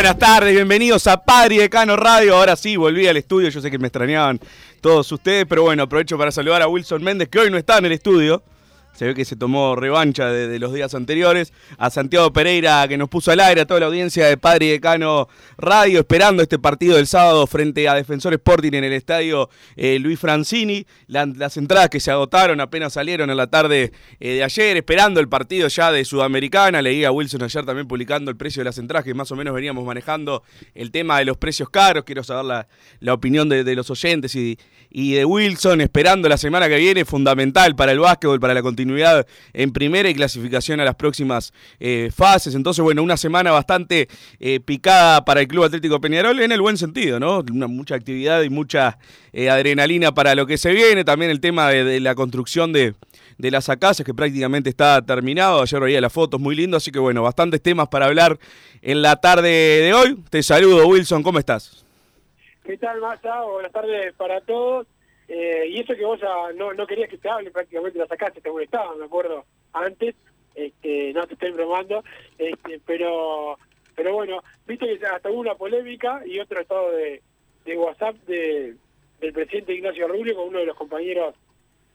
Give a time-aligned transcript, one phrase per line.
[0.00, 2.34] Buenas tardes, bienvenidos a Padre Decano Radio.
[2.34, 4.40] Ahora sí, volví al estudio, yo sé que me extrañaban
[4.80, 7.84] todos ustedes, pero bueno, aprovecho para saludar a Wilson Méndez, que hoy no está en
[7.84, 8.42] el estudio.
[9.00, 11.54] Se ve que se tomó revancha de, los días anteriores.
[11.78, 14.70] A Santiago Pereira, que nos puso al aire, a toda la audiencia de Padre y
[14.72, 19.98] Decano Radio, esperando este partido del sábado frente a Defensor Sporting en el estadio eh,
[19.98, 20.86] Luis Francini.
[21.06, 23.90] La- las entradas que se agotaron apenas salieron en la tarde
[24.20, 26.82] eh, de ayer, esperando el partido ya de Sudamericana.
[26.82, 29.54] Leí a Wilson ayer también publicando el precio de las entradas, que más o menos
[29.54, 30.42] veníamos manejando
[30.74, 32.04] el tema de los precios caros.
[32.04, 32.66] Quiero saber
[33.00, 34.58] la, opinión de, los oyentes y,
[34.90, 38.89] y de Wilson, esperando la semana que viene, fundamental para el básquetbol, para la continuidad
[39.52, 42.54] en primera y clasificación a las próximas eh, fases.
[42.54, 44.08] Entonces, bueno, una semana bastante
[44.38, 47.40] eh, picada para el Club Atlético Peñarol en el buen sentido, ¿no?
[47.52, 48.98] Una- mucha actividad y mucha
[49.32, 51.04] eh, adrenalina para lo que se viene.
[51.04, 52.94] También el tema de, la construcción de,
[53.38, 55.62] de las acacias, que prácticamente está terminado.
[55.62, 56.76] Ayer veía las fotos, muy lindo.
[56.76, 58.38] Así que, bueno, bastantes temas para hablar
[58.82, 60.16] en la tarde de hoy.
[60.30, 61.84] Te saludo, Wilson, ¿cómo estás?
[62.64, 63.40] ¿Qué tal, Massa?
[63.42, 64.86] Buenas tardes para todos.
[65.32, 68.40] Eh, y eso que vos ah, no, no querías que te hable, prácticamente la sacaste,
[68.40, 70.16] te molestaba, me acuerdo, antes.
[70.56, 72.02] Este, no te estoy bromando.
[72.36, 73.56] Este, pero
[73.94, 77.22] pero bueno, viste que hasta hubo una polémica y otro estado de,
[77.64, 78.74] de WhatsApp de,
[79.20, 81.34] del presidente Ignacio Rubio con uno de los compañeros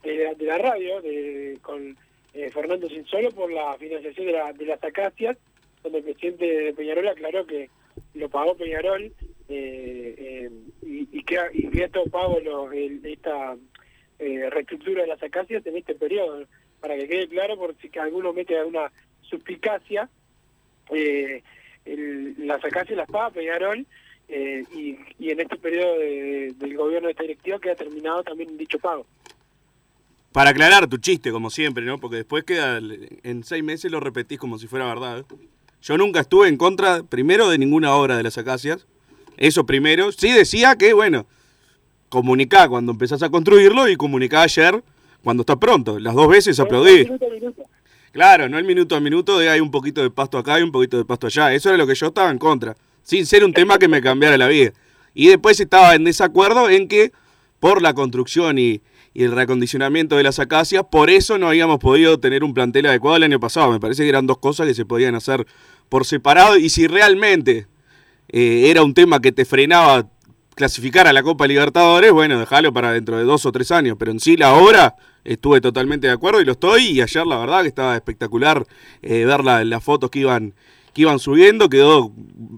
[0.03, 1.97] de la, de la radio, de, con
[2.34, 5.38] eh, Fernando Sinsolo, por la financiación de, la, de las acacias,
[5.84, 7.69] donde el presidente de Peñarol aclaró que
[8.13, 9.12] lo pagó Peñarol
[9.50, 10.50] eh, eh,
[10.85, 13.56] y, y que ha, y que ha todo pago lo- el- esta
[14.19, 16.45] eh, reestructura de las acacias en este periodo,
[16.79, 18.91] para que quede claro por si que alguno mete alguna
[19.22, 20.09] suspicacia,
[20.91, 21.44] eh,
[21.85, 23.85] el- las acacias las paga Peñarol
[24.28, 28.57] eh, y, y en este periodo de- del gobierno de esta directiva queda terminado también
[28.57, 29.06] dicho pago.
[30.31, 31.97] Para aclarar tu chiste, como siempre, ¿no?
[32.00, 32.79] Porque después queda,
[33.23, 35.25] en seis meses lo repetís como si fuera verdad.
[35.81, 38.88] Yo nunca estuve en contra, primero, de ninguna obra de las acacias.
[39.38, 40.12] Eso primero.
[40.12, 41.25] Sí decía que, bueno,
[42.09, 44.84] comunicá cuando empezás a construirlo y comunicá ayer
[45.23, 46.00] cuando está pronto.
[46.00, 47.07] Las dos veces aplaudí.
[48.12, 50.72] Claro, no el minuto a minuto de hay un poquito de pasto acá y un
[50.72, 51.53] poquito de pasto allá.
[51.53, 52.78] Eso era lo que yo estaba en contra.
[53.03, 54.72] Sin ser un tema que me cambiara la vida.
[55.13, 57.12] Y después estaba en desacuerdo en que
[57.59, 58.81] por la construcción y,
[59.13, 63.18] y el reacondicionamiento de las acacias, por eso no habíamos podido tener un plantel adecuado
[63.18, 63.72] el año pasado.
[63.72, 65.45] Me parece que eran dos cosas que se podían hacer
[65.90, 66.57] por separado.
[66.57, 67.68] Y si realmente
[68.30, 70.08] eh, era un tema que te frenaba
[70.56, 73.97] clasificar a la Copa Libertadores, bueno, déjalo para dentro de dos o tres años.
[74.00, 76.86] Pero en sí la obra estuve totalmente de acuerdo y lo estoy.
[76.88, 78.66] Y ayer la verdad que estaba espectacular
[79.01, 80.54] eh, ver la- las fotos que iban,
[80.94, 81.68] que iban subiendo.
[81.69, 82.12] Quedó,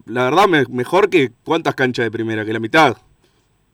[0.05, 2.97] la verdad, me- mejor que cuántas canchas de primera, que la mitad.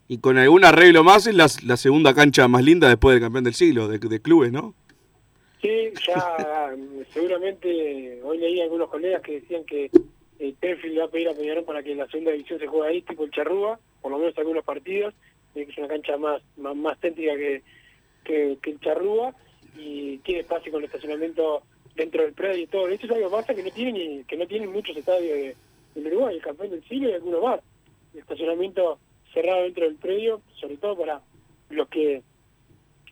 [0.07, 3.53] Y con algún arreglo más es la, segunda cancha más linda después del campeón del
[3.55, 4.73] siglo, de, de clubes, ¿no?
[5.61, 5.69] Sí,
[6.07, 6.71] ya
[7.13, 9.89] seguramente hoy leí a algunos colegas que decían que
[10.43, 13.01] eh, Tenfield va a pedir a Peñarol para que la segunda división se juegue ahí,
[13.01, 15.13] tipo el Charrúa, por lo menos algunos partidos,
[15.55, 17.61] es una cancha más más, más técnica que,
[18.25, 19.33] que, el Charrúa
[19.77, 21.63] y tiene espacio con el estacionamiento
[21.95, 22.89] dentro del predio y todo.
[22.89, 25.55] Eso es algo más que no tienen que no tienen muchos estadios de,
[25.95, 27.61] del Uruguay, el campeón del siglo y algunos más.
[28.13, 28.99] El estacionamiento
[29.33, 31.21] cerrado dentro del predio, sobre todo para
[31.69, 32.21] los que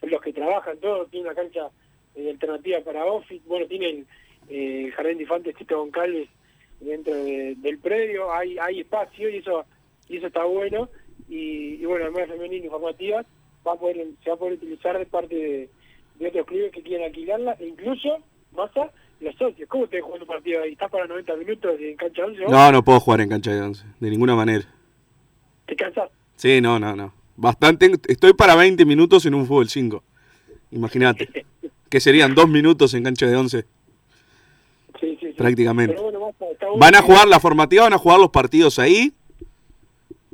[0.02, 1.70] los que trabajan, todo, tiene una cancha
[2.14, 4.06] eh, alternativa para office, bueno, tiene el,
[4.48, 6.28] eh, jardín de infantes Tito Goncalves
[6.84, 9.64] dentro de- del predio, hay hay espacio y eso
[10.08, 10.88] y eso está bueno,
[11.28, 13.24] y, y bueno, además femenino informativas,
[13.66, 15.70] va a poder, se va a poder utilizar de parte de,
[16.18, 18.18] de otros clubes que quieran alquilarla, e incluso,
[18.54, 18.90] Massa,
[19.20, 19.68] los socios.
[19.68, 20.72] ¿Cómo te jugando un partido ahí?
[20.72, 22.42] ¿Estás para 90 minutos en cancha 11?
[22.42, 22.50] vos?
[22.50, 24.64] No, no puedo jugar en cancha de 11, de ninguna manera.
[25.66, 26.10] ¿Te cansás?
[26.36, 27.14] Sí, no, no, no.
[27.36, 30.02] Bastante, estoy para 20 minutos en un fútbol 5.
[30.72, 31.28] Imagínate.
[31.88, 33.64] que serían dos minutos en cancha de 11
[35.00, 35.32] Sí, sí, sí.
[35.36, 35.92] prácticamente.
[35.94, 36.44] Pero bueno, Massa,
[36.78, 37.84] ¿Van a jugar la formativa?
[37.84, 39.12] ¿Van a jugar los partidos ahí?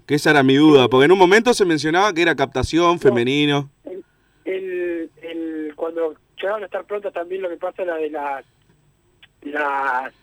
[0.06, 3.68] Que esa era mi duda, porque en un momento se mencionaba que era captación femenino.
[3.84, 4.04] el,
[4.44, 8.44] el, el- cuando llegaron a estar prontas también lo que pasa es la de las
[9.42, 10.14] las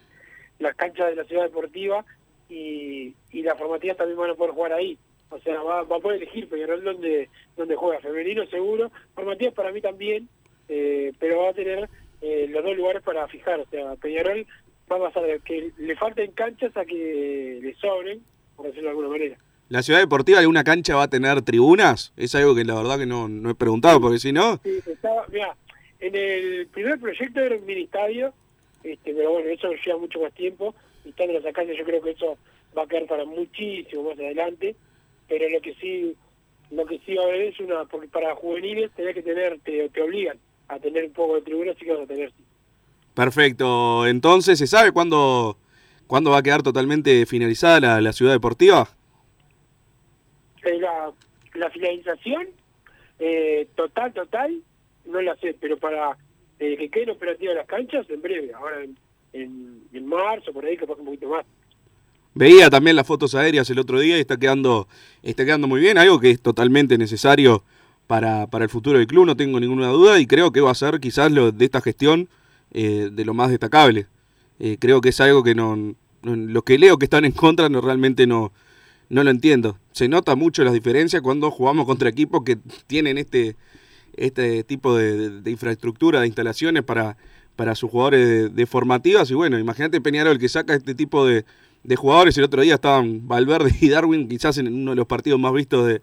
[0.60, 2.04] las canchas de la ciudad deportiva
[2.50, 4.98] y, y las formativas también van a poder jugar ahí
[5.30, 9.72] o sea va, va a poder elegir Peñarol donde donde juega femenino seguro formativas para
[9.72, 10.28] mí también
[10.70, 11.90] eh, pero va a tener
[12.22, 14.46] eh, los dos lugares para fijar o sea Peñarol
[14.92, 18.22] va a pasar que le falten canchas a que le sobren
[18.56, 19.38] por decirlo de alguna manera
[19.68, 22.14] ¿La ciudad deportiva alguna cancha va a tener tribunas?
[22.18, 24.58] Es algo que la verdad que no, no he preguntado, porque si no...
[24.58, 25.56] Sí, estaba, mira,
[26.00, 28.32] en el primer proyecto era un mini estadio,
[28.84, 32.12] este, pero bueno, eso lleva mucho más tiempo, y estando las acácias yo creo que
[32.12, 32.38] eso
[32.78, 34.76] va a quedar para muchísimo más adelante,
[35.28, 36.16] pero lo que sí,
[36.70, 39.90] lo que sí va a haber es una, porque para juveniles tenés que tener, te,
[39.90, 40.38] te obligan
[40.68, 42.45] a tener un poco de tribuna, así que vas a tener sí.
[43.16, 44.06] Perfecto.
[44.06, 45.58] Entonces, ¿se sabe cuándo,
[46.06, 48.88] cuándo va a quedar totalmente finalizada la, la ciudad deportiva?
[50.64, 51.12] Eh, La,
[51.56, 52.48] la finalización
[53.18, 54.62] eh, total, total,
[55.06, 56.18] no la sé, pero para
[56.60, 58.98] eh, que queden operativas las canchas, en breve, ahora en,
[59.32, 61.46] en, en marzo, por ahí, capaz un poquito más.
[62.34, 64.90] Veía también las fotos aéreas el otro día y está quedando,
[65.24, 67.64] está quedando muy bien, algo que es totalmente necesario
[68.08, 70.76] para, para el futuro del club, no tengo ninguna duda, y creo que va a
[70.76, 72.28] ser quizás lo de esta gestión
[72.78, 74.08] eh, de lo más destacable.
[74.60, 75.96] Eh, creo que es algo que no, no-
[76.36, 78.52] los que leo que están en contra no realmente no,
[79.10, 79.78] no lo entiendo.
[79.94, 82.58] Se nota mucho las diferencias cuando jugamos contra equipos que
[82.88, 83.56] tienen este,
[84.18, 87.16] este tipo de, infraestructura, de instalaciones para,
[87.56, 89.32] para sus jugadores de, de formativas.
[89.32, 91.46] Y bueno, imagínate Peñarol que saca este tipo de,
[91.84, 92.38] de jugadores.
[92.38, 95.88] El otro día estaban Valverde y Darwin, quizás en uno de los partidos más vistos
[95.88, 96.02] de,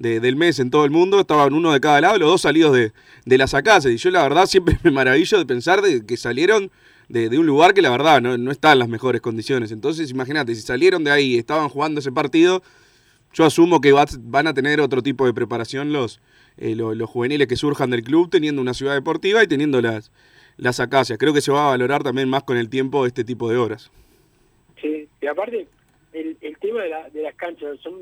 [0.00, 1.20] de- del mes en todo el mundo.
[1.20, 2.92] Estaban uno de cada lado, los dos salidos de,
[3.24, 3.94] de las acácias.
[3.94, 6.72] Y yo la verdad siempre me maravillo de pensar de que salieron
[7.08, 9.70] de, un lugar que la verdad no, no está en las mejores condiciones.
[9.72, 12.62] Entonces imagínate, si salieron de ahí y estaban jugando ese partido,
[13.32, 16.20] yo asumo que va- van a tener otro tipo de preparación los,
[16.56, 20.10] eh, lo- los, juveniles que surjan del club, teniendo una ciudad deportiva y teniendo las,
[20.56, 21.18] las acacias.
[21.18, 23.90] Creo que se va a valorar también más con el tiempo este tipo de horas.
[24.80, 25.66] Sí, y aparte,
[26.12, 27.94] el, el tema de, la, de las canchas, son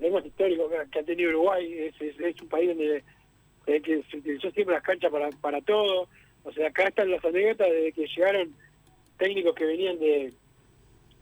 [0.00, 3.02] temas históricos que, ha tenido Uruguay, es, un país donde
[3.66, 6.08] eh, se utilizó siempre las canchas para, para todo,
[6.44, 8.54] o sea, acá están las anécdotas de que llegaron
[9.18, 10.32] técnicos que venían de,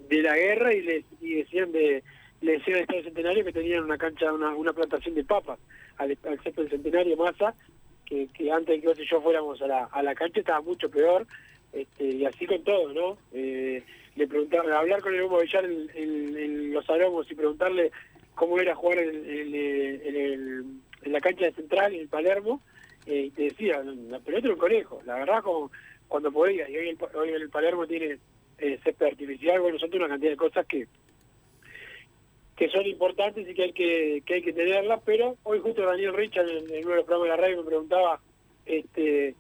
[0.09, 2.03] de la guerra y les y decían de
[2.41, 5.59] le decían al Estado Centenario que tenían una cancha, una, una plantación de papas
[5.97, 7.55] al, al centro del Centenario Massa,
[8.05, 10.61] que, que antes de que vos y yo fuéramos a la, a la cancha estaba
[10.61, 11.27] mucho peor,
[11.73, 13.17] este, y así con todo, ¿no?
[13.33, 13.83] Eh,
[14.17, 17.91] le preguntaba, hablar con el Hugo Villar en los aromos y preguntarle
[18.35, 20.65] cómo era jugar en, en- el-
[21.03, 22.61] en la cancha de Central, en el Palermo,
[23.07, 25.71] eh, y te decía, la pelota era un conejo, la verdad, como
[26.09, 28.19] cuando podía, y hoy el, hoy el Palermo tiene
[28.59, 30.87] eh, césped artificial, bueno, son una cantidad de cosas que
[32.57, 36.15] que son importantes y que hay que, que hay que tenerlas, pero hoy justo Daniel
[36.15, 38.21] Richard en, en uno de los programas de la radio me preguntaba,
[38.65, 39.35] este,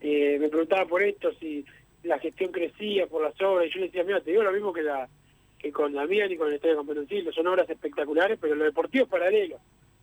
[0.00, 1.64] eh, me preguntaba por esto, si
[2.04, 4.72] la gestión crecía por las obras, y yo le decía, mira, te digo lo mismo
[4.72, 5.08] que la
[5.62, 9.04] que con la mía ni con el Estadio Competencil, son obras espectaculares, pero lo deportivo
[9.04, 9.58] es paralelo,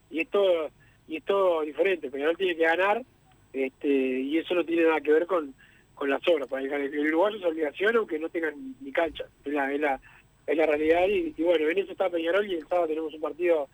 [0.09, 0.69] y es todo,
[1.07, 3.03] y es todo diferente, Peñarol tiene que ganar,
[3.51, 5.53] este, y eso no tiene nada que ver con,
[5.93, 9.53] con las obras, para el, el uruguayo es obligación aunque no tengan ni, cancha, es
[9.53, 9.99] la, es la,
[10.47, 13.67] es la realidad y, bueno, en eso está Peñarol y el sábado tenemos un partido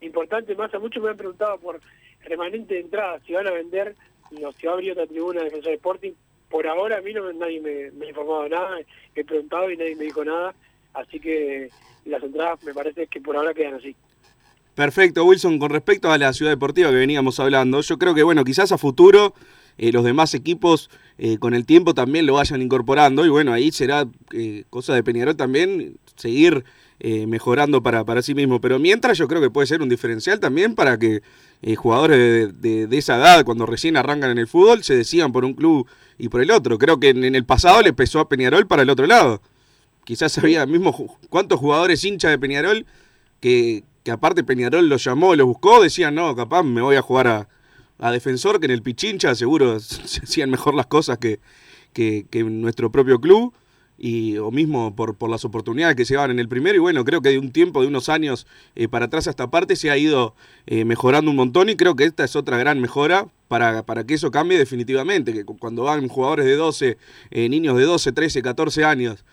[0.00, 1.80] importante, más a muchos me han preguntado por
[2.22, 3.96] remanente de entrada, si van a vender
[4.40, 6.12] o si va a abrir otra tribuna de Sporting,
[6.48, 8.78] por ahora a mí no nadie me, me ha informado nada,
[9.16, 10.54] he preguntado y nadie me dijo nada,
[10.94, 11.68] así que
[12.06, 13.94] las entradas me parece que por ahora quedan así.
[14.74, 15.58] Perfecto, Wilson.
[15.58, 18.78] Con respecto a la ciudad deportiva que veníamos hablando, yo creo que, bueno, quizás a
[18.78, 19.34] futuro
[19.78, 23.70] eh, los demás equipos eh, con el tiempo también lo vayan incorporando y, bueno, ahí
[23.70, 26.64] será eh, cosa de Peñarol también seguir
[27.00, 28.60] eh, mejorando para, para sí mismo.
[28.60, 31.22] Pero mientras yo creo que puede ser un diferencial también para que
[31.62, 35.44] eh, jugadores de, de- esa edad, cuando recién arrancan en el fútbol, se decidan por
[35.44, 35.86] un club
[36.18, 36.78] y por el otro.
[36.78, 39.40] Creo que en, en el pasado le pesó a Peñarol para el otro lado.
[40.04, 40.92] Quizás había mismo
[41.30, 42.86] cuántos jugadores hinchas de Peñarol
[43.40, 47.26] que, que aparte Peñarol los llamó, los buscó, decían, no, capaz me voy a jugar
[47.28, 47.48] a,
[47.98, 51.40] a defensor, que en el Pichincha seguro se hacían mejor las cosas que,
[51.92, 53.52] que, que en nuestro propio club.
[53.96, 56.74] y, o mismo por, por las oportunidades que se daban en el primero.
[56.76, 59.50] Y bueno, creo que de un tiempo, de unos años eh, para atrás a esta
[59.50, 60.34] parte, se ha ido
[60.66, 64.14] eh, mejorando un montón y creo que esta es otra gran mejora para, para que
[64.14, 65.32] eso cambie definitivamente.
[65.32, 66.98] Que cu- cuando van jugadores de 12,
[67.30, 69.24] eh, niños de 12, 13, 14 años,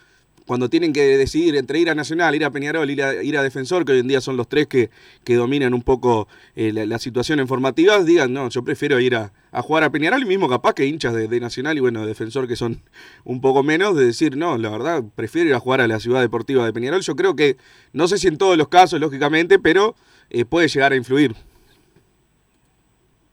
[0.46, 3.44] cuando tienen que decidir entre ir a Nacional, ir a Peñarol, ir a, ir a
[3.44, 4.90] Defensor, que hoy en día son los tres que,
[5.24, 9.34] que dominan un poco eh, la, situación en formativas, digan, no, yo prefiero ir a,
[9.52, 12.08] a jugar a Peñarol y mismo capaz que hinchas de, de Nacional y bueno, de
[12.08, 12.82] Defensor que son
[13.24, 16.22] un poco menos, de decir, no, la verdad, prefiero ir a jugar a la ciudad
[16.22, 17.02] deportiva de Peñarol.
[17.02, 17.58] Yo creo que,
[17.94, 19.96] no sé si en todos los casos, lógicamente, pero
[20.30, 21.34] eh, puede llegar a influir.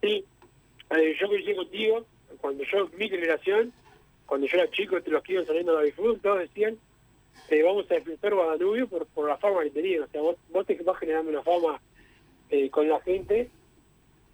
[0.02, 0.24] Sí,
[0.90, 2.06] eh, yo coincido contigo.
[2.40, 3.72] Cuando yo, mi generación,
[4.26, 5.90] cuando yo era chico, entre los que iban saliendo a la
[6.22, 6.76] todos decían,
[7.50, 10.02] eh, vamos a defensor Guadalupio por, por la fama que tenían.
[10.02, 11.80] O sea, vos, vos te vas generando una fama
[12.50, 13.50] eh, con la gente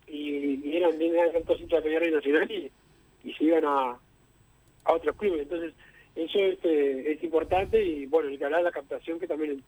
[0.06, 2.71] y, y eran, eran tantos hinchas de Peñarol Nacional y,
[3.25, 3.99] y se iban a,
[4.85, 5.42] a otros clubes.
[5.42, 5.75] Entonces,
[6.14, 9.62] eso es, eh, es importante y bueno, el que hablar de la captación que también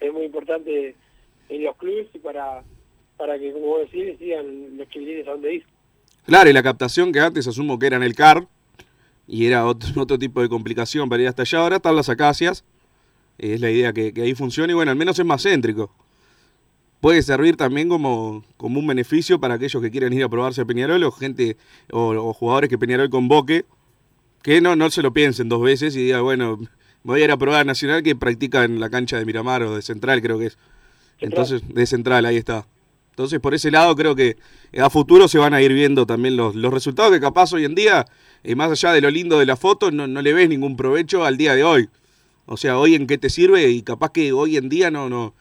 [0.00, 0.94] es, muy importante
[1.48, 2.62] en los clubes y para
[3.16, 5.64] para que, como vos decís, sigan los chiquilines a donde ir.
[6.26, 8.46] Claro, y la captación que antes asumo que era en el CAR
[9.26, 12.64] y era otro, otro tipo de complicación para ir hasta allá, ahora están las acacias.
[13.38, 15.92] Es la idea que, que ahí funcione y bueno, al menos es más céntrico.
[17.00, 20.64] Puede servir también como, como un beneficio para aquellos que quieran ir a probarse a
[20.64, 21.56] Peñarol o gente
[21.92, 23.66] o, o jugadores que Peñarol convoque,
[24.42, 26.58] que no, no se lo piensen dos veces y digan, bueno,
[27.02, 29.76] voy a ir a probar a Nacional que practica en la cancha de Miramar o
[29.76, 30.58] de Central, creo que es.
[31.20, 32.66] Entonces, de Central, ahí está.
[33.10, 34.36] Entonces, por ese lado, creo que
[34.78, 37.74] a futuro se van a ir viendo también los, los resultados que capaz hoy en
[37.74, 38.04] día,
[38.44, 41.24] eh, más allá de lo lindo de la foto, no, no le ves ningún provecho
[41.24, 41.88] al día de hoy.
[42.46, 45.34] O sea, hoy en qué te sirve y capaz que hoy en día no, no,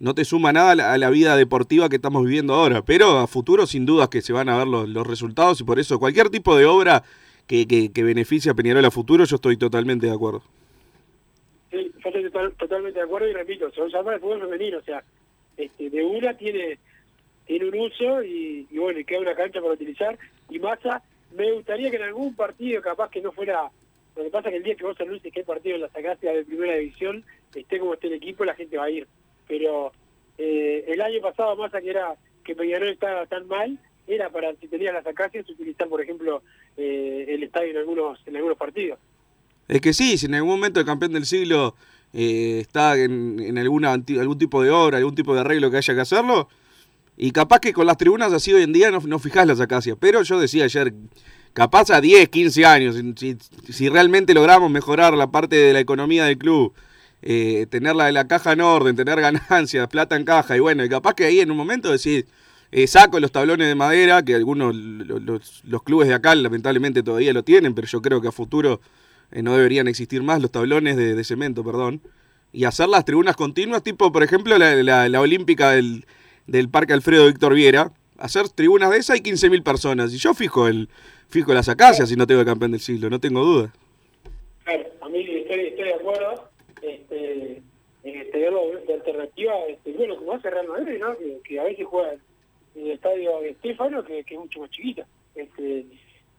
[0.00, 2.82] no te suma nada a la, a la vida deportiva que estamos viviendo ahora.
[2.82, 5.78] Pero a futuro, sin dudas, que se van a ver los, los resultados y por
[5.78, 7.04] eso cualquier tipo de obra
[7.46, 10.42] que, que, que beneficie a Peñarol a futuro, yo estoy totalmente de acuerdo.
[11.70, 14.82] Sí, yo estoy total- totalmente de acuerdo y repito, se llama el fútbol femenino, o
[14.82, 15.02] sea,
[15.56, 16.78] este, de una tiene
[17.46, 20.18] tiene un uso y, y bueno, y queda una cancha para utilizar.
[20.50, 21.02] Y Massa,
[21.34, 23.70] me gustaría que en algún partido, capaz que no fuera.
[24.18, 25.90] Lo que pasa es que el día que vos anuncies que hay partido en la
[25.90, 29.06] Sacacia de primera división, esté como esté el equipo, la gente va a ir.
[29.46, 29.92] Pero
[30.36, 34.66] eh, el año pasado, Massa, que era que Peñarol estaba tan mal, era para, si
[34.66, 36.42] tenías las Acacias, utilizar, por ejemplo,
[36.76, 38.98] eh, el estadio en algunos en algunos partidos.
[39.68, 41.76] Es que sí, si en algún momento el campeón del siglo
[42.12, 45.94] eh, está en, en alguna, algún tipo de obra, algún tipo de arreglo que haya
[45.94, 46.48] que hacerlo,
[47.16, 49.96] y capaz que con las tribunas así hoy en día no, no fijás las acacias,
[50.00, 50.92] pero yo decía ayer,
[51.52, 52.96] capaz a 10, 15 años,
[53.70, 56.72] si, realmente logramos mejorar la parte de la economía del club,
[57.22, 60.88] eh, tener la, la caja en orden, tener ganancias, plata en caja, y bueno, y
[60.88, 62.26] capaz que ahí en un momento decir,
[62.70, 67.32] eh, saco los tablones de madera, que algunos, lo- los, clubes de acá lamentablemente todavía
[67.32, 68.80] lo tienen, pero yo creo que a futuro
[69.32, 72.02] eh, no deberían existir más los tablones de, cemento, perdón,
[72.52, 76.06] y hacer las tribunas continuas, tipo, por ejemplo, la olímpica del,
[76.48, 80.66] del Parque Alfredo Víctor Viera, hacer tribunas de esas y 15.000 personas, y yo fijo
[80.66, 80.88] el
[81.28, 83.72] fijo las acacias si no tengo el campeón del siglo, no tengo duda.
[84.64, 86.48] Claro, a mí estoy, estoy de acuerdo.
[86.82, 87.62] Este,
[88.02, 91.16] tenerlo de alternativa, este, bueno, como hace Real Madrid, ¿no?
[91.42, 92.20] Que, a veces juega en
[92.86, 95.06] el estadio de Estefano, que, es mucho más chiquita.
[95.34, 95.84] Este,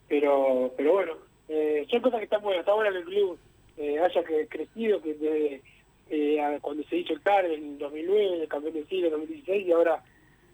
[0.08, 1.13] pero, pero bueno,
[1.50, 2.62] eh, son cosas que están buenas.
[2.62, 3.39] Está bueno que el club
[3.77, 5.62] eh, haya que- crecido, que desde
[6.10, 9.72] eh, cuando se hizo el CAR en 2009, el campeón del siglo en 2016, y
[9.72, 10.03] ahora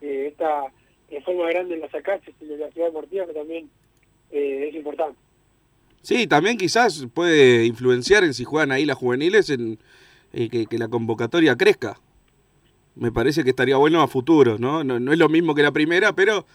[0.02, 0.66] eh, está
[1.10, 3.70] en forma grande en las acacias y en la ciudad deportiva, que también
[4.32, 5.18] eh, es importante.
[6.02, 9.80] Sí, también quizás puede influenciar en si juegan ahí las juveniles en
[10.32, 12.00] que, que la convocatoria crezca.
[12.96, 14.84] Me parece que estaría bueno a futuro, ¿no?
[14.84, 16.46] No, no es lo mismo que la primera, pero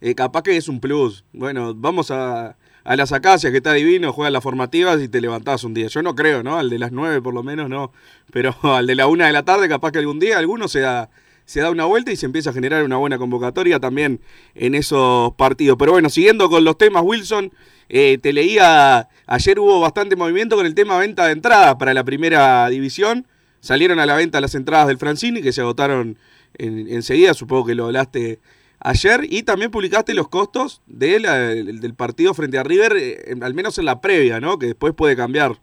[0.00, 1.24] eh, capaz que es un plus.
[1.32, 5.64] Bueno, vamos a, a las acacias, que está divino, juegan las formativas y te levantás
[5.64, 5.88] un día.
[5.88, 6.56] Yo no creo, ¿no?
[6.58, 7.92] Al de las nueve por lo menos no.
[8.32, 11.10] Pero al de la una de la tarde, capaz que algún día alguno se da,
[11.50, 14.20] se da una vuelta y se empieza a generar una buena convocatoria también
[14.54, 15.76] en esos partidos.
[15.80, 17.52] Pero bueno, siguiendo con los temas, Wilson,
[17.88, 22.04] eh, te leía, ayer hubo bastante movimiento con el tema venta de entradas para la
[22.04, 23.26] primera división.
[23.58, 26.18] Salieron a la venta las entradas del Francini, que se agotaron
[26.56, 28.38] en- enseguida, supongo que lo hablaste
[28.78, 33.86] ayer, y también publicaste los costos del partido frente a River, eh, al menos en
[33.86, 34.56] la previa, ¿no?
[34.56, 35.56] Que después puede cambiar.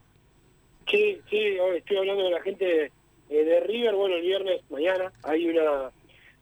[0.90, 1.38] Sí, sí,
[1.78, 2.92] estoy hablando de la gente
[3.30, 3.94] eh, de River.
[3.94, 5.90] Bueno, el viernes, mañana, hay una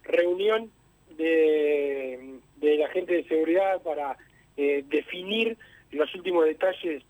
[0.04, 0.70] reunión
[1.16, 4.16] de, de la gente de seguridad para
[4.56, 5.56] eh, definir
[5.92, 7.02] los últimos detalles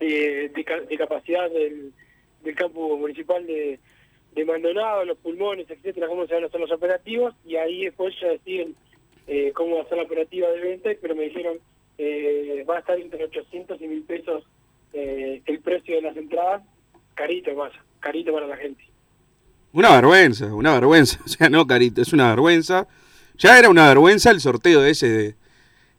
[0.00, 1.92] eh, de, de capacidad del,
[2.42, 3.78] del campo municipal de,
[4.34, 8.14] de Maldonado, los pulmones, etcétera, cómo se van a hacer los operativos, y ahí después
[8.20, 8.74] ya deciden
[9.54, 11.58] cómo va a ser la operativa de venta, pero me dijeron
[12.68, 14.44] va a estar entre 800 y 1000 pesos
[14.92, 16.62] el precio de las entradas
[17.14, 18.82] carito más, carito para la gente.
[19.72, 21.18] Una vergüenza, una vergüenza.
[21.24, 22.86] O sea, no, Carito, es una vergüenza.
[23.38, 25.36] Ya era una vergüenza el sorteo ese de,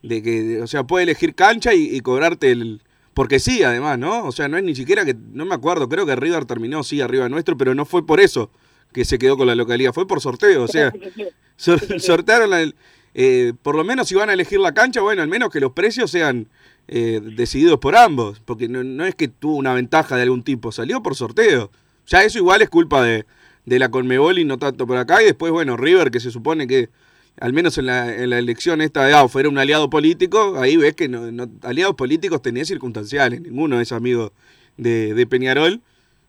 [0.04, 2.82] de que, o sea, puede elegir cancha y, y cobrarte el...
[3.14, 4.26] Porque sí, además, ¿no?
[4.26, 7.00] O sea, no es ni siquiera que, no me acuerdo, creo que River terminó, sí,
[7.02, 8.50] arriba nuestro, pero no fue por eso
[8.94, 10.92] que se quedó con la localidad, fue por sorteo, o sea,
[11.58, 12.72] sor- sortearon la-
[13.14, 15.72] eh, por lo menos si van a elegir la cancha, bueno, al menos que los
[15.72, 16.48] precios sean
[16.88, 20.72] eh, decididos por ambos, porque no, no es que tuvo una ventaja de algún tipo,
[20.72, 21.72] salió por sorteo.
[22.08, 23.26] Ya eso igual es culpa de,
[23.66, 26.68] de la Conmebol y no tanto por acá, y después, bueno, River, que se supone
[26.68, 26.90] que,
[27.40, 30.78] al menos en la, en la elección esta de AUF, era un aliado político, ahí
[30.78, 34.32] ves que no, aliados políticos tenía circunstanciales, ninguno es amigo
[34.78, 35.82] de, de Peñarol.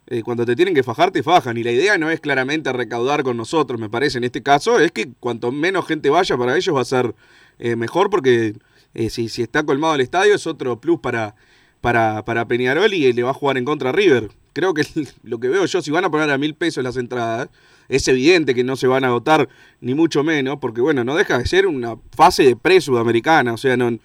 [0.08, 1.56] Eh, cuando te tienen que fajar, te fajan.
[1.56, 4.92] Y la idea no es claramente recaudar con nosotros, me parece, en este caso, es
[4.92, 7.14] que cuanto menos gente vaya para ellos va a ser
[7.58, 8.54] eh, mejor porque
[8.96, 11.34] eh, si, si está colmado el estadio es otro plus para,
[11.82, 14.30] para, para Peñarol y le va a jugar en contra a River.
[14.54, 14.86] Creo que
[15.22, 17.50] lo que veo yo, si van a poner a mil pesos las entradas,
[17.90, 19.50] es evidente que no se van a agotar,
[19.82, 23.76] ni mucho menos, porque bueno, no deja de ser una fase de pre-sudamericana, o sea,
[23.76, 23.98] no,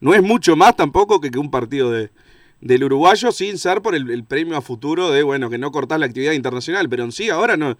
[0.00, 2.10] no es mucho más tampoco que, un partido de,
[2.62, 6.06] del uruguayo sin ser por el, premio a futuro de, bueno, que no cortás la
[6.06, 7.76] actividad internacional, pero en sí ahora no,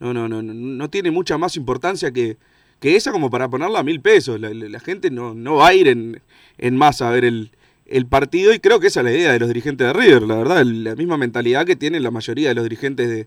[0.00, 2.36] no, no, no, no tiene mucha más importancia que,
[2.80, 4.40] que esa como para ponerla a mil pesos.
[4.40, 6.20] La, gente no, no va a ir en,
[6.58, 7.52] en masa a ver el,
[7.90, 10.36] el partido y creo que esa es la idea de los dirigentes de River, la
[10.36, 13.26] verdad, la misma mentalidad que tienen la mayoría de los dirigentes de,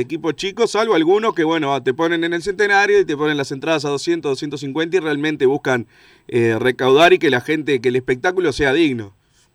[0.00, 3.52] equipos chicos, salvo algunos que, bueno, te ponen en el centenario y te ponen las
[3.52, 5.86] entradas a 200, 250 y realmente buscan
[6.28, 9.14] eh, recaudar y que la gente, que el espectáculo sea digno.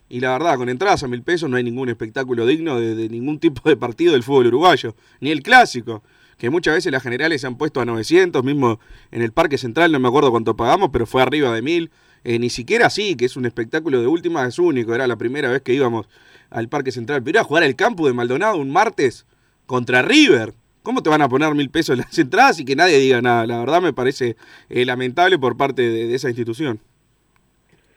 [0.09, 3.39] Y la verdad, con entradas a mil pesos no hay ningún espectáculo digno de ningún
[3.39, 6.03] tipo de partido del fútbol uruguayo, ni el clásico,
[6.41, 8.79] que muchas veces las generales se han puesto a 900, mismo
[9.11, 11.91] en el Parque Central, no me acuerdo cuánto pagamos, pero fue arriba de mil.
[12.23, 15.51] Eh, ni siquiera así, que es un espectáculo de última, es único, era la primera
[15.51, 16.07] vez que íbamos
[16.49, 19.27] al Parque Central, pero ir a jugar al campo de Maldonado un martes
[19.67, 20.55] contra River.
[20.81, 23.45] ¿Cómo te van a poner mil pesos las entradas y que nadie diga nada?
[23.45, 24.35] La verdad me parece
[24.69, 26.79] eh, lamentable por parte de, esa institución.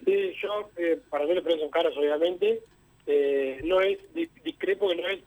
[0.05, 2.61] Sí, yo, eh, para mí los precios son caros, obviamente.
[3.07, 5.21] Eh, no es, di- discrepo que no es,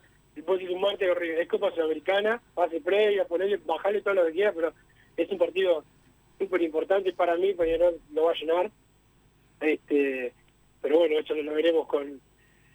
[0.48, 1.42] después de un martes horrible.
[1.42, 4.74] Es Copa Sudamericana, fase previa, ponerle, bajarle todo lo que quiera, pero
[5.18, 5.84] es un partido
[6.40, 8.72] súper importante para mí, Peñarol lo va a llenar.
[9.60, 10.34] Este,
[10.82, 12.22] pero bueno, eso lo veremos con,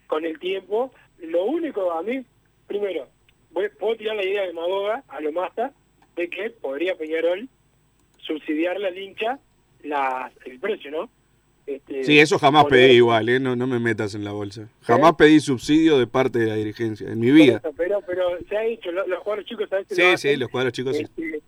[0.07, 0.93] con el tiempo.
[1.21, 2.23] Lo único, a mí,
[2.67, 3.09] primero,
[3.53, 5.73] voy- puedo tirar la idea de Magoga a lo Masta
[6.15, 7.49] de que podría Peñarol
[8.19, 9.39] subsidiarle al hincha
[9.83, 11.09] la, el precio, ¿no?
[11.67, 13.39] Este, Sí, eso jamás poner- pedí igual, ¿eh?
[13.39, 14.69] no, no me metas en la bolsa.
[14.83, 17.59] Jamás pedí subsidio de parte de la dirigencia, en mi vida.
[17.59, 20.15] Eso, Pero, pero se ha hecho, lo- los jugadores chicos a veces Sí, lo sí,
[20.15, 21.03] hacen, los cuadros chicos sí.
[21.05, 21.41] este,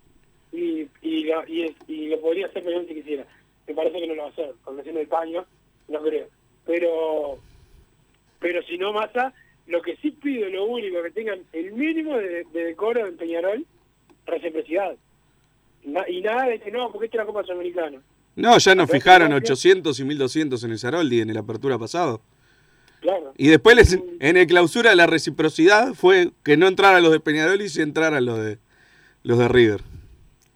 [0.53, 3.25] y, y, lo, y, es- y lo podría hacer Peñarol si quisiera.
[3.67, 5.45] Me parece que no lo va a hacer, con el paño,
[5.89, 6.27] no creo.
[6.65, 7.39] Pero,
[8.39, 9.33] pero si no masa,
[9.67, 13.65] lo que sí pido, lo único, que tengan el mínimo de, de decoro en Peñarol,
[14.25, 14.95] reciprocidad.
[15.83, 18.01] Na- y nada de que no, porque esta es la Copa Sudamericana.
[18.35, 19.51] No, ya nos fijaron gracias.
[19.51, 22.21] 800 y 1200 en el Zaroldi en el apertura pasado.
[23.01, 23.33] Claro.
[23.37, 27.61] Y después les- en el clausura la reciprocidad fue que no entraran los de Peñarol
[27.61, 28.57] y se entraran los de
[29.23, 29.81] los de River.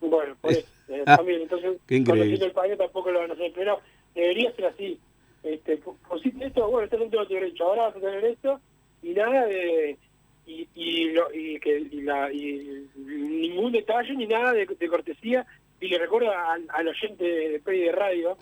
[0.02, 2.26] Bueno, por eso, eh, también, entonces, Qué increíble.
[2.38, 3.80] conociendo el país tampoco lo van a hacer, pero
[4.16, 5.00] debería ser así.
[5.44, 8.60] Este, pu- pusiste esto, bueno, este no tengo derecho, ahora vas a tener esto,
[9.02, 9.98] y nada de,
[10.46, 15.46] y, y, lo, y, que, y, la, y ningún detalle ni nada de, de cortesía,
[15.82, 18.38] y le recuerdo al, al oyente de de Radio,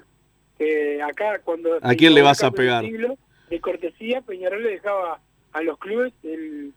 [0.57, 1.77] que acá cuando...
[1.81, 2.83] ¿A quién le vas a del pegar?
[2.83, 3.17] siglo,
[3.49, 5.19] de cortesía, Peñarol le dejaba
[5.53, 6.73] a los clubes el,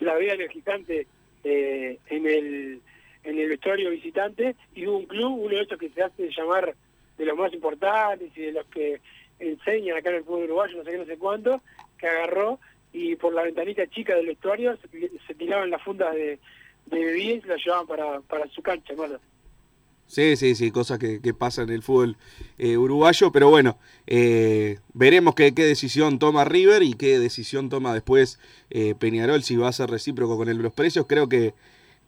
[0.00, 1.06] la vida energizante
[1.44, 2.80] eh, en el
[3.24, 6.74] en el vestuario visitante y hubo un club, uno de esos que se hace llamar
[7.16, 9.00] de los más importantes y de los que
[9.38, 11.62] enseñan acá en el fútbol uruguayo, no sé qué, no sé cuánto,
[11.98, 12.60] que agarró
[12.92, 16.38] y por la ventanita chica del vestuario se, se tiraban las fundas de,
[16.86, 19.18] de bebidas y las llevaban para, para su cancha, hermano.
[20.06, 22.16] Sí, sí, sí, cosas que, que pasan en el fútbol
[22.58, 28.38] eh, uruguayo, pero bueno, eh, veremos qué, decisión toma River y qué decisión toma después
[28.70, 31.06] eh, Peñarol, si va a ser recíproco con el- los precios.
[31.08, 31.54] Creo que,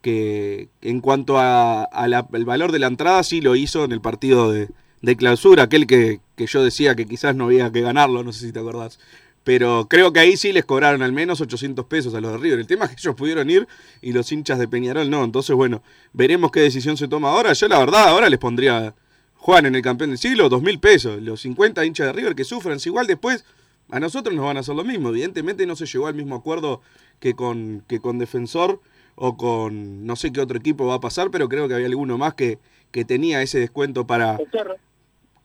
[0.03, 4.53] que en cuanto a, a valor de la entrada, sí lo hizo en el partido
[4.53, 4.69] de,
[5.03, 8.47] de clausura, aquel que, que yo decía que quizás no había que ganarlo, no sé
[8.47, 8.99] si te acordás.
[9.47, 12.59] Pero creo que ahí sí les cobraron al menos 800 pesos a los de River.
[12.59, 13.69] El tema es que ellos pudieron ir
[14.03, 15.23] y los hinchas de Peñarol no.
[15.23, 17.53] Entonces, bueno, veremos qué decisión se toma ahora.
[17.53, 18.93] Yo, la verdad, ahora les pondría,
[19.37, 21.23] juegan en el campeón del siglo, 2.000 pesos.
[21.23, 22.81] Los 50 hinchas de River que sufran.
[22.81, 23.45] Si igual después
[23.89, 25.11] a nosotros nos van a hacer lo mismo.
[25.11, 26.81] Evidentemente no se llegó al mismo acuerdo
[27.21, 28.81] que con, que con Defensor
[29.15, 32.19] o con no sé qué otro equipo va a pasar, pero creo que había alguno
[32.19, 32.59] más que,
[32.91, 34.39] que tenía ese descuento para,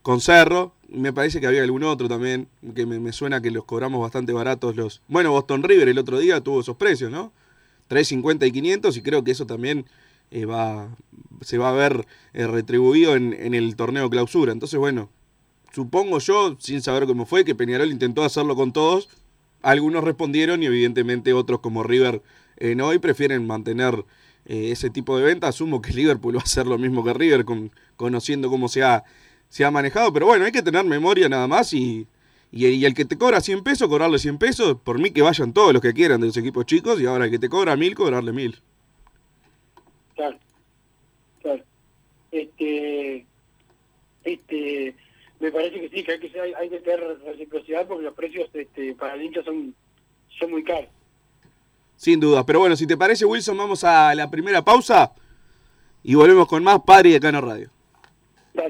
[0.01, 0.73] con Cerro.
[0.89, 4.75] Me parece que había algún otro también, que me, suena que los cobramos bastante baratos
[4.75, 5.01] los...
[5.07, 7.31] Bueno, Boston River el otro día tuvo esos precios, ¿no?
[7.89, 9.85] 3.50 y 500 y creo que eso también
[10.31, 10.89] eh, va,
[11.41, 14.51] se va a ver eh, retribuido en, el torneo clausura.
[14.51, 15.09] Entonces, bueno,
[15.73, 19.09] supongo yo, sin saber cómo fue, que Peñarol intentó hacerlo con todos.
[19.61, 22.21] Algunos respondieron y evidentemente otros como River
[22.57, 24.05] eh, no y prefieren mantener
[24.43, 25.47] ese tipo de venta.
[25.47, 29.05] Asumo que Liverpool va a hacer lo mismo que River, con, conociendo cómo se ha,
[29.51, 30.11] se ha manejado.
[30.13, 32.07] Pero bueno, hay que tener memoria nada más y,
[32.51, 34.77] y, y el que te cobra 100 pesos, cobrarle 100 pesos.
[34.81, 37.31] Por mí que vayan todos los que quieran de los equipos chicos y ahora el
[37.31, 38.59] que te cobra 1000, cobrarle 1000.
[40.15, 40.37] Claro,
[41.41, 41.63] claro.
[42.31, 43.25] Este,
[44.23, 44.95] este,
[45.39, 48.49] me parece que sí, que hay que, ser- hay que tener reciprocidad porque los precios
[48.53, 49.75] este, para el hincha son,
[50.39, 50.89] son muy caros.
[51.97, 52.45] Sin duda.
[52.45, 55.11] Pero bueno, si te parece, Wilson, vamos a la primera pausa
[56.03, 57.69] y volvemos con más Padre de Cano Radio.
[58.53, 58.69] Dale.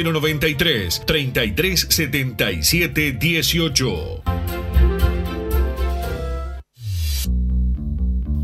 [0.03, 4.60] 093 3377 18.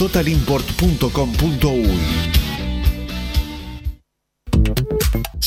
[0.00, 2.49] www.totalimport.com.uy.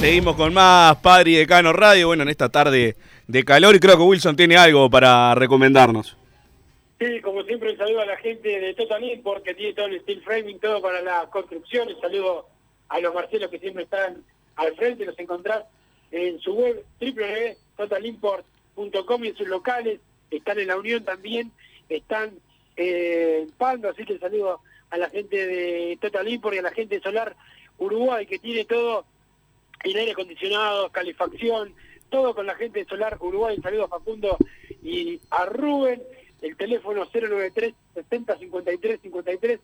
[0.00, 2.06] Seguimos con más Padre y Decano Radio.
[2.06, 2.96] Bueno, en esta tarde
[3.28, 6.16] de calor y creo que Wilson tiene algo para recomendarnos.
[6.98, 10.22] Sí, como siempre, saludo a la gente de Total Import que tiene todo el steel
[10.22, 11.98] framing, todo para las construcciones.
[12.00, 12.46] Saludo
[12.88, 14.24] a los Marcelos que siempre están
[14.56, 15.04] al frente.
[15.04, 15.64] Los encontrás
[16.12, 20.00] en su web www.totalimport.com y en sus locales.
[20.30, 21.52] Están en la Unión también,
[21.90, 22.30] están
[22.78, 26.72] eh, en Pando, así que saludo a la gente de Total Import y a la
[26.72, 27.36] gente de Solar
[27.76, 29.04] Uruguay que tiene todo
[29.84, 31.74] en aire acondicionado, calefacción,
[32.10, 33.58] todo con la gente de Solar Uruguay.
[33.62, 34.36] Saludos a Facundo
[34.82, 36.02] y a Rubén.
[36.42, 39.60] El teléfono 093 60 53 53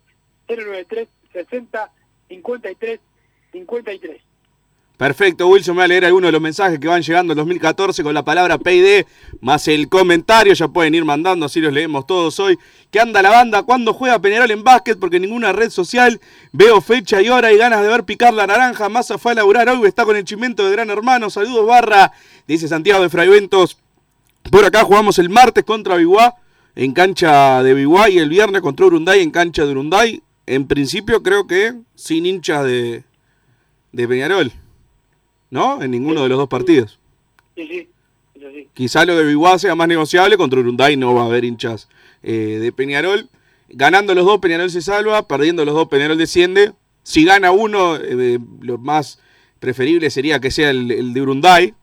[0.47, 1.91] 093 60
[2.29, 2.99] 53
[3.51, 4.26] 53.
[4.97, 8.01] Perfecto, Wilson, me va a leer algunos de los mensajes que van llegando en 2014
[8.01, 9.05] con la palabra PID
[9.41, 12.57] más el comentario, ya pueden ir mandando, así los leemos todos hoy.
[12.89, 13.61] ¿Qué anda la banda?
[13.61, 14.97] ¿Cuándo juega Peñarol en básquet?
[14.97, 16.19] Porque ninguna red social
[16.51, 18.89] veo fecha y hora y ganas de ver picar la naranja.
[18.89, 21.29] Massa fue a laburar hoy, está con el chimento de Gran Hermano.
[21.29, 22.11] Saludos, barra,
[22.47, 23.77] dice Santiago de Fraiventos.
[24.49, 26.33] Por acá jugamos el martes contra Biguá
[26.73, 30.23] en cancha de Biguá y el viernes contra Urunday en cancha de Urunday.
[30.47, 33.03] En principio creo que sin hinchas de,
[33.91, 34.51] de Peñarol.
[35.49, 35.81] ¿No?
[35.81, 36.99] En ninguno de los dos partidos.
[37.55, 37.89] Sí, sí.
[38.73, 41.89] Quizá lo de Biguá sea más negociable, contra Urunday no va a haber hinchas
[42.21, 43.29] eh, de Peñarol.
[43.69, 46.73] Ganando los dos, Peñarol se salva, perdiendo los dos, Peñarol desciende.
[47.03, 49.19] Si gana uno, eh, lo más
[49.59, 51.73] preferible sería que sea el, el de Urunday.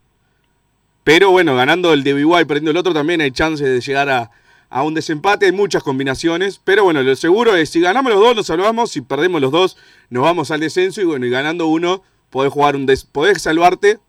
[1.03, 4.09] Pero bueno, ganando el de Biguá y perdiendo el otro, también hay chance de llegar
[4.09, 4.31] a,
[4.71, 5.47] a un desempate.
[5.47, 6.61] Hay muchas combinaciones.
[6.65, 8.93] Pero bueno, lo seguro es, si ganamos los dos, nos salvamos.
[8.93, 9.77] Si perdemos los dos,
[10.09, 11.03] nos vamos al descenso.
[11.03, 12.03] Y bueno, y ganando uno,
[12.35, 14.01] podés jugar un des podés salvarte,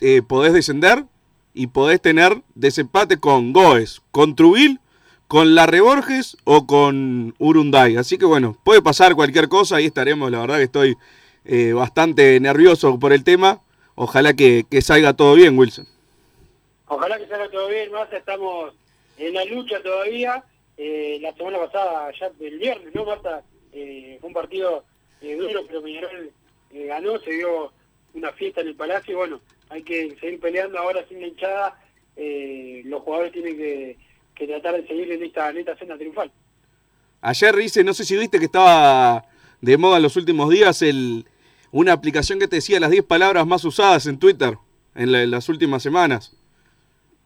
[0.00, 1.02] eh, podés descender
[1.52, 4.78] y podés tener desempate con Goes, con Trubil,
[5.26, 7.96] con La Reborges o con Urunday.
[7.96, 10.96] Así que bueno, puede pasar cualquier cosa, ahí estaremos, la verdad que estoy
[11.44, 13.60] eh, bastante nervioso por el tema.
[13.96, 15.88] Ojalá que, que, salga todo bien, Wilson.
[16.86, 18.72] Ojalá que salga todo bien, más estamos
[19.18, 20.44] en la lucha todavía.
[20.76, 23.42] Eh, la semana pasada, ya el viernes, ¿no, Marta?
[23.72, 24.84] fue un partido
[25.20, 26.30] duro, pero Peñarol
[26.74, 27.72] ganó, se dio
[28.14, 31.80] una fiesta en el Palacio y bueno, hay que seguir peleando ahora sin la hinchada,
[32.16, 33.96] eh, los jugadores tienen que,
[34.34, 36.30] que, tratar de seguir en esta, en esta senda triunfal.
[37.20, 39.24] Ayer dice, no sé si viste que estaba
[39.60, 41.24] de moda en los últimos días el,
[41.72, 44.56] una aplicación que te decía las 10 palabras más usadas en Twitter
[44.94, 46.36] en, la, en las últimas semanas.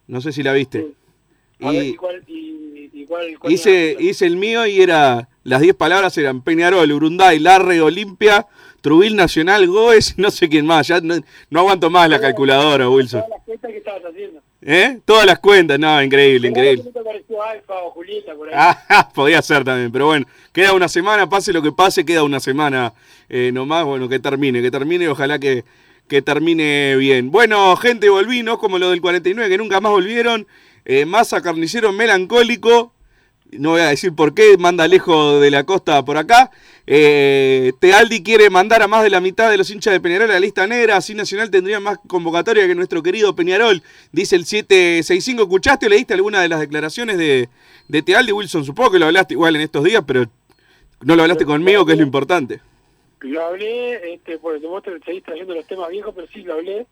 [0.06, 0.80] No sé si la viste.
[0.80, 1.66] Sí.
[1.66, 5.28] A y, ver, ¿y cuál, y, y cuál, cuál hice, hice el mío y era,
[5.42, 8.46] las 10 palabras eran Peñarol, Urunday, Larre, Olimpia,
[8.80, 11.16] Trubil Nacional, Goes, no sé quién más, ya no,
[11.50, 13.20] no aguanto más la calculadora, Wilson.
[13.20, 14.40] Todas las cuentas que estabas haciendo.
[14.60, 14.98] ¿Eh?
[15.04, 16.84] Todas las cuentas, no, increíble, increíble.
[16.84, 18.54] ¿No te pareció Alfa o Julieta por ahí?
[18.88, 22.40] Ah, podía ser también, pero bueno, queda una semana, pase lo que pase, queda una
[22.40, 22.92] semana
[23.28, 25.64] eh, nomás, bueno, que termine, que termine y ojalá que,
[26.08, 27.30] que termine bien.
[27.30, 28.58] Bueno, gente, volví, ¿no?
[28.58, 30.46] Como lo del 49, que nunca más volvieron.
[30.84, 32.92] Eh, masa carnicero melancólico,
[33.52, 36.50] no voy a decir por qué, manda lejos de la costa por acá.
[36.86, 40.34] Eh, Tealdi quiere mandar a más de la mitad de los hinchas de Peñarol a
[40.34, 43.82] la lista negra, así Nacional tendría más convocatoria que nuestro querido Peñarol,
[44.12, 45.42] dice el 765.
[45.42, 47.48] ¿Escuchaste o leíste alguna de las declaraciones de,
[47.88, 48.64] de Tealdi, Wilson?
[48.64, 50.24] Supongo que lo hablaste igual en estos días, pero
[51.02, 52.60] no lo hablaste conmigo, que es lo importante.
[53.20, 56.86] Lo hablé, este, porque vos te seguís trayendo los temas viejos, pero sí lo hablé.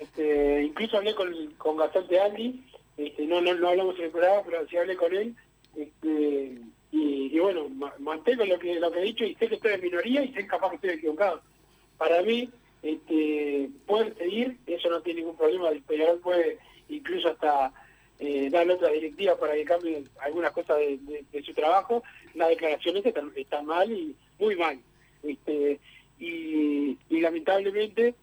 [0.00, 2.62] Este, incluso hablé con, con Gastón Tealdi,
[2.96, 5.34] este, no, no, no hablamos en el programa, pero sí hablé con él.
[5.76, 6.58] Este,
[6.90, 10.24] y, bueno, mantengo lo que lo que he dicho y sé que estoy en minoría
[10.24, 11.42] y sé capaz que estoy equivocado.
[11.98, 12.48] Para mí,
[12.82, 16.58] este, pueden eso no tiene ningún problema, el Peñarol puede
[16.88, 17.72] incluso hasta
[18.18, 22.02] eh, darle otras directivas para que cambien algunas cosas de, su trabajo.
[22.34, 24.78] Las declaraciones están, están, mal y muy mal.
[25.22, 25.78] Este,
[26.18, 28.14] y, y lamentablemente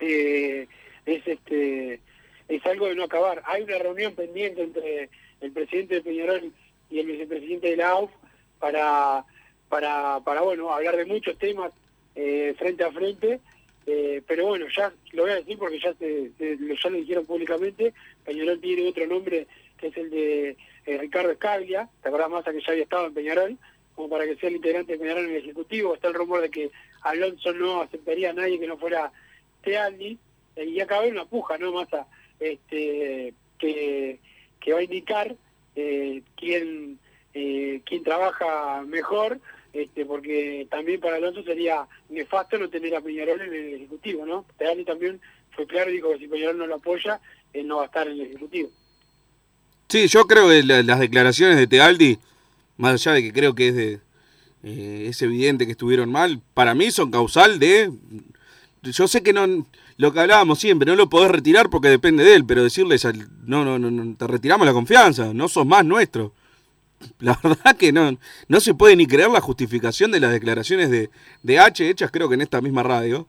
[0.00, 0.66] eh,
[1.06, 2.00] es este
[2.48, 3.42] es algo de no acabar.
[3.46, 5.08] Hay una reunión pendiente entre
[5.40, 6.52] el presidente de Peñarol
[6.90, 8.10] y el vicepresidente de la AUF
[8.58, 9.24] para,
[9.68, 11.72] para, para bueno, hablar de muchos temas
[12.14, 13.40] eh, frente a frente,
[13.86, 17.92] eh, pero bueno, ya lo voy a decir porque ya, se, ya lo dijeron públicamente,
[18.24, 19.46] Peñarol tiene otro nombre
[19.78, 23.14] que es el de eh, Ricardo Escaglia, ¿te acordás más que ya había estado en
[23.14, 23.58] Peñarol?
[23.94, 26.50] como para que sea el integrante de Peñarol en el Ejecutivo, está el rumor de
[26.50, 26.70] que
[27.00, 29.10] Alonso no aceptaría a nadie que no fuera
[29.62, 30.18] Tealdi,
[30.56, 32.06] y acá hay una puja, ¿no, Massa?
[32.38, 34.18] Este, que,
[34.60, 35.34] que va a indicar
[35.76, 36.98] eh, quién,
[37.34, 39.38] eh, quién trabaja mejor,
[39.72, 44.46] este, porque también para Alonso sería nefasto no tener a Peñarol en el Ejecutivo, ¿no?
[44.58, 47.20] Tealdi también fue claro y dijo que si Peñarol no lo apoya,
[47.52, 48.70] él no va a estar en el Ejecutivo.
[49.88, 52.18] Sí, yo creo que la, las declaraciones de Tealdi,
[52.76, 54.00] más allá de que creo que es de
[54.64, 57.92] eh, es evidente que estuvieron mal, para mí son causal de
[58.82, 62.34] yo sé que no, lo que hablábamos siempre, no lo podés retirar porque depende de
[62.34, 65.84] él, pero decirles, al, no, no, no, no, te retiramos la confianza, no sos más
[65.84, 66.34] nuestro.
[67.20, 71.10] La verdad que no, no se puede ni creer la justificación de las declaraciones de,
[71.42, 73.26] de H, hechas creo que en esta misma radio,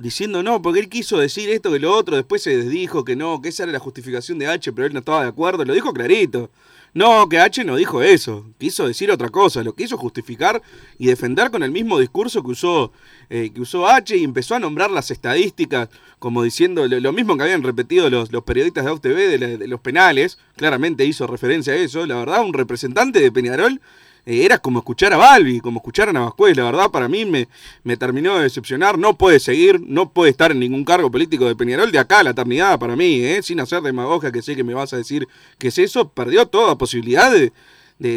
[0.00, 3.40] diciendo no, porque él quiso decir esto que lo otro, después se desdijo que no,
[3.40, 5.92] que esa era la justificación de H, pero él no estaba de acuerdo, lo dijo
[5.92, 6.50] clarito.
[6.92, 10.60] No, que H no dijo eso, quiso decir otra cosa, lo quiso justificar
[10.98, 12.90] y defender con el mismo discurso que usó,
[13.28, 17.44] eh, que usó H y empezó a nombrar las estadísticas como diciendo lo, mismo que
[17.44, 22.04] habían repetido los, los periodistas de AUTV de los penales, claramente hizo referencia a eso,
[22.06, 23.80] la verdad un representante de Peñarol
[24.26, 27.48] eh, era como escuchar a Balbi, como escuchar a Navascuez, la verdad para mí me,
[27.84, 31.56] me terminó de decepcionar, no puede seguir, no puede estar en ningún cargo político de
[31.56, 34.64] Peñarol de acá a la eternidad para mí, eh, sin hacer demagogia que sé que
[34.64, 35.26] me vas a decir
[35.58, 37.52] que es eso, perdió toda posibilidad de,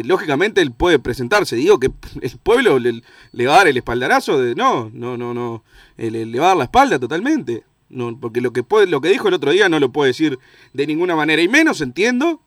[0.04, 1.90] lógicamente él puede presentarse, digo que
[2.22, 5.64] el pueblo le, le va a dar el espaldarazo de no, no, no, no,
[5.98, 7.64] eh, le, le va a dar la espalda totalmente.
[7.90, 10.38] No, porque lo que puede, lo que dijo el otro día no lo puede decir
[10.72, 11.42] de ninguna manera.
[11.42, 12.40] Y menos entiendo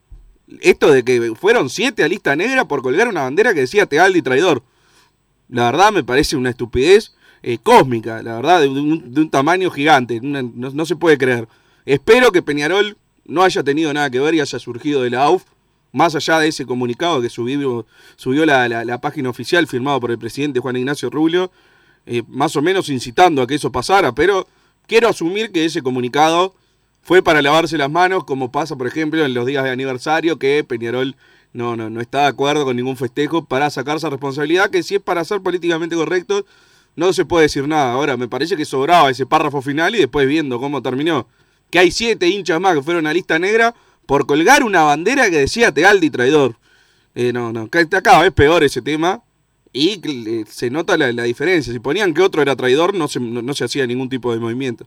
[0.62, 4.22] esto de que fueron siete a lista negra por colgar una bandera que decía Tealdi
[4.22, 4.64] traidor.
[5.50, 10.20] La verdad me parece una estupidez eh, cósmica, la verdad, de un, tamaño gigante.
[10.22, 11.48] no se puede creer.
[11.86, 15.44] Espero que Peñarol no haya tenido nada que ver y haya surgido de la AUF,
[15.94, 17.86] más allá de ese comunicado que subió,
[18.18, 21.52] subió la, la- la página oficial firmado por el presidente Juan Ignacio Rubio,
[22.06, 24.48] eh, más o menos incitando a que eso pasara, pero
[24.86, 26.56] quiero asumir que ese comunicado
[27.08, 30.66] fue para lavarse las manos, como pasa, por ejemplo, en los días de aniversario, que
[30.66, 31.16] Peñarol
[31.54, 35.02] no, no, no está de acuerdo con ningún festejo para sacarse responsabilidad, que si es
[35.02, 36.46] para ser políticamente correcto,
[36.98, 37.94] no se puede decir nada.
[37.94, 41.30] Ahora, me parece que sobraba ese párrafo final y después viendo cómo terminó.
[41.70, 43.74] Que hay siete hinchas más que fueron a lista negra
[44.06, 46.58] por colgar una bandera que decía Tealdi traidor.
[47.16, 49.24] Eh, no, no, cada vez peor ese tema
[49.72, 51.72] y eh, se nota la, la diferencia.
[51.72, 54.40] Si ponían que otro era traidor, no se, no, no se hacía ningún tipo de
[54.42, 54.86] movimiento.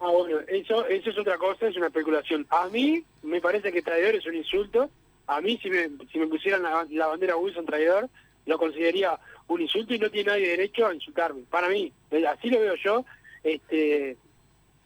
[0.00, 2.46] Ah, bueno, eso, eso es otra cosa, es una especulación.
[2.48, 4.88] A mí me parece que traidor es un insulto.
[5.26, 8.08] A mí, si me, si me pusieran la, la bandera Wilson traidor,
[8.46, 11.42] lo consideraría un insulto y no tiene nadie derecho a insultarme.
[11.50, 13.04] Para mí, eh, así lo veo yo.
[13.44, 14.16] este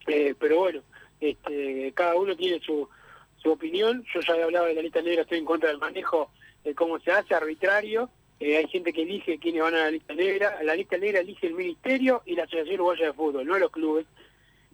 [0.09, 0.83] eh, Pero bueno,
[1.20, 2.88] este cada uno tiene su,
[3.37, 4.05] su opinión.
[4.12, 6.31] Yo ya he hablado de la lista negra, estoy en contra del manejo
[6.64, 8.11] de cómo se hace, arbitrario.
[8.40, 10.61] Eh, hay gente que elige quiénes van a la lista negra.
[10.64, 14.07] La lista negra elige el Ministerio y la Asociación Uruguaya de Fútbol, no los clubes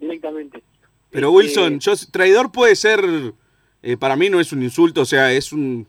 [0.01, 0.61] directamente.
[1.11, 3.33] Pero Este, Wilson, yo, traidor puede ser,
[3.83, 5.87] eh, para mí no es un insulto, o sea, es un,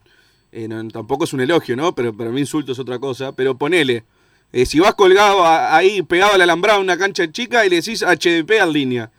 [0.52, 1.94] eh, no, tampoco es un elogio, ¿no?
[1.94, 4.04] Pero para mí insulto es otra cosa, pero ponele,
[4.52, 7.76] eh, si vas colgado a- ahí, pegado al alambrado en una cancha chica y le
[7.76, 9.10] decís HDP en línea,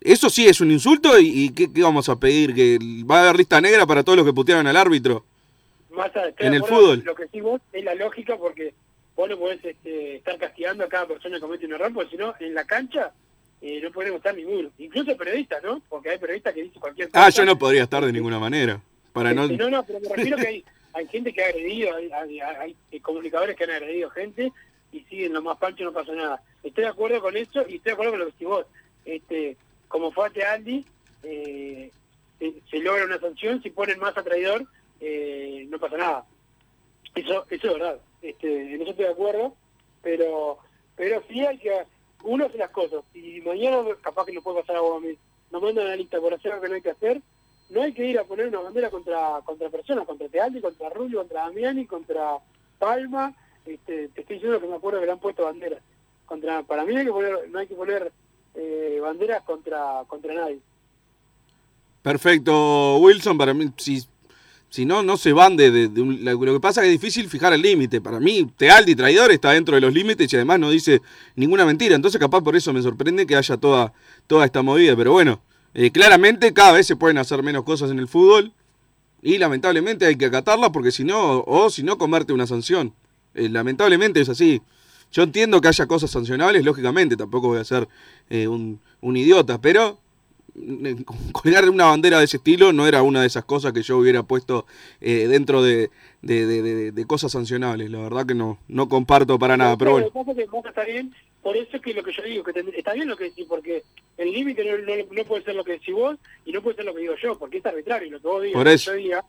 [0.00, 2.54] eso sí es un insulto y, y ¿qué, qué vamos a pedir?
[2.54, 2.78] ¿Que
[3.10, 5.24] va a haber lista negra para todos los que putearon al árbitro?
[5.90, 7.02] Más a- En el fútbol.
[7.04, 8.74] Lo que sí vos es la lógica porque
[9.16, 12.16] vos no podés este, estar castigando a cada persona que comete un error, porque si
[12.16, 13.12] no, en la cancha
[13.62, 14.70] eh, no podemos estar ninguno.
[14.78, 15.80] Incluso periodistas, ¿no?
[15.88, 17.26] Porque hay periodistas que dicen cualquier cosa.
[17.26, 18.80] Ah, yo no podría estar de ninguna manera.
[19.12, 19.46] Para no...
[19.48, 22.76] No, no, pero me refiero que hay, hay gente que ha agredido, hay, hay- hay,
[22.90, 24.52] eh, comunicadores que han agredido gente
[24.92, 26.42] y siguen lo más pancho, no pasa nada.
[26.62, 28.66] Estoy de acuerdo con eso y estoy de acuerdo con lo que decís vos.
[29.04, 29.56] Este,
[29.88, 30.84] como fue a Aldi,
[31.22, 31.90] eh,
[32.38, 34.66] se, se logra una sanción, si ponen más a traidor,
[35.00, 36.24] eh, no pasa nada.
[37.14, 39.54] Eso, eso es verdad, este, en eso estoy de acuerdo,
[40.02, 40.58] pero
[40.96, 41.72] pero sí hay que,
[42.24, 45.16] uno hace las cosas, y mañana capaz que nos puede pasar algo a mí,
[45.50, 47.22] nos mandan la lista por hacer lo que no hay que hacer,
[47.68, 51.18] no hay que ir a poner una bandera contra contra personas, contra Tealdi, contra Rulio,
[51.18, 52.38] contra Damiani, contra
[52.78, 55.82] Palma, este, te estoy diciendo que me acuerdo que le han puesto banderas.
[56.26, 58.12] Contra, para mí no hay que poner, no hay que poner
[58.54, 60.60] eh, banderas contra contra nadie.
[62.02, 64.06] Perfecto, Wilson, para mí, si,
[64.68, 65.88] si no, no se van de, de-
[66.34, 68.00] Lo que pasa es que es difícil fijar el límite.
[68.00, 71.00] Para mí, Tealdi, traidor, está dentro de los límites y además no dice
[71.34, 71.94] ninguna mentira.
[71.94, 73.92] Entonces, capaz por eso me sorprende que haya toda,
[74.26, 74.94] toda esta movida.
[74.96, 75.40] Pero bueno,
[75.72, 78.52] eh, claramente cada vez se pueden hacer menos cosas en el fútbol
[79.22, 82.92] y lamentablemente hay que acatarlas porque si no, o si no, comerte una sanción.
[83.34, 84.60] Eh, lamentablemente es así.
[85.12, 87.88] Yo entiendo que haya cosas sancionables, lógicamente, tampoco voy a ser
[88.28, 90.00] eh, un, un idiota, pero
[91.32, 94.22] colgar una bandera de ese estilo no era una de esas cosas que yo hubiera
[94.22, 94.66] puesto
[95.00, 95.90] eh, dentro de,
[96.22, 97.90] de- de- de- de cosas sancionables.
[97.90, 100.06] La verdad que no, no comparto para nada, pero bueno.
[100.14, 102.92] Lo que pasa está bien, por eso es que lo que yo digo, que está
[102.94, 103.82] bien lo que decís, porque
[104.16, 106.84] el límite no, no, no puede ser lo que decís vos y no puede ser
[106.86, 108.90] lo que digo yo, porque es arbitrario, lo que vos digas, Por lo que eso.
[108.92, 109.24] yo diga,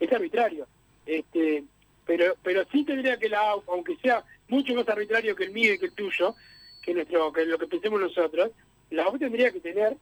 [0.00, 0.66] es arbitrario.
[1.06, 1.64] Este,
[2.06, 5.78] pero pero sí tendría que la aunque sea mucho más arbitrario que el mío y
[5.78, 6.34] que el tuyo,
[6.82, 8.50] que nuestro que lo que pensemos nosotros,
[8.90, 9.96] la AUF tendría que tener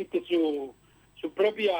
[0.00, 0.74] este su,
[1.20, 1.72] su propia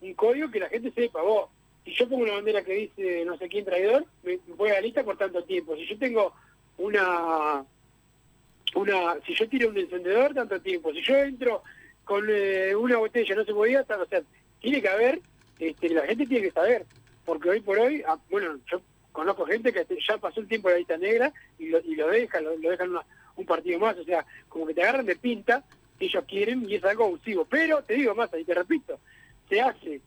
[0.00, 1.48] un código que la gente sepa, vos,
[1.84, 4.80] si yo pongo una bandera que dice no sé quién traidor, me, voy a la
[4.80, 5.76] lista por tanto tiempo.
[5.76, 6.32] Si yo tengo
[6.78, 7.64] una
[8.74, 10.92] una, si yo tiro un encendedor, tanto tiempo.
[10.92, 11.62] Si yo entro
[12.04, 14.22] con eh, una botella, no se podía, o sea,
[14.60, 15.20] tiene que haber,
[15.58, 16.84] este, la gente tiene que saber,
[17.24, 18.80] porque hoy por hoy, ah, bueno, yo
[19.12, 22.08] conozco gente que ya pasó el tiempo de la lista negra y lo, y lo
[22.08, 22.92] dejan, lo, dejan
[23.36, 25.64] un partido más, o sea, como que te agarran de pinta,
[26.04, 27.44] ellos quieren y es algo abusivo.
[27.44, 28.98] Pero te digo más, y te repito,
[29.48, 30.00] se hace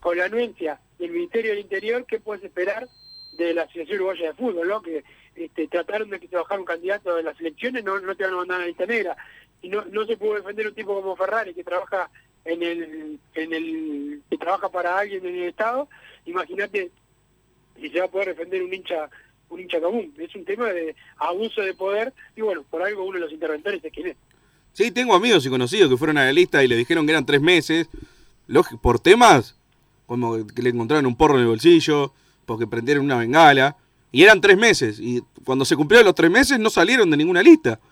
[0.00, 2.88] con la anuencia del Ministerio del Interior, ¿qué puedes esperar
[3.32, 4.68] de la Asociación Uruguaya de Fútbol?
[4.68, 4.82] ¿no?
[4.82, 8.34] Que este, trataron de que se un candidato de las elecciones, no, no te van
[8.34, 9.16] a mandar a la lista negra.
[9.62, 12.10] Y no, no se pudo defender un tipo como Ferrari, que trabaja
[12.44, 15.88] en el, en el que trabaja para alguien en el Estado,
[16.26, 16.90] imagínate
[17.80, 19.08] si se va a poder defender un hincha
[19.50, 20.14] un hincha común.
[20.18, 23.84] Es un tema de abuso de poder y bueno, por algo uno de los interventores
[23.84, 24.16] es quien es.
[24.74, 27.24] Sí, tengo amigos y conocidos que fueron a la lista y le dijeron que eran
[27.24, 27.88] tres meses,
[28.82, 29.54] por temas
[30.06, 32.12] como que le encontraron un porro en el bolsillo,
[32.44, 33.76] porque prendieron una bengala,
[34.12, 37.42] y eran tres meses, y cuando se cumplieron los tres meses no salieron de ninguna
[37.42, 37.80] lista.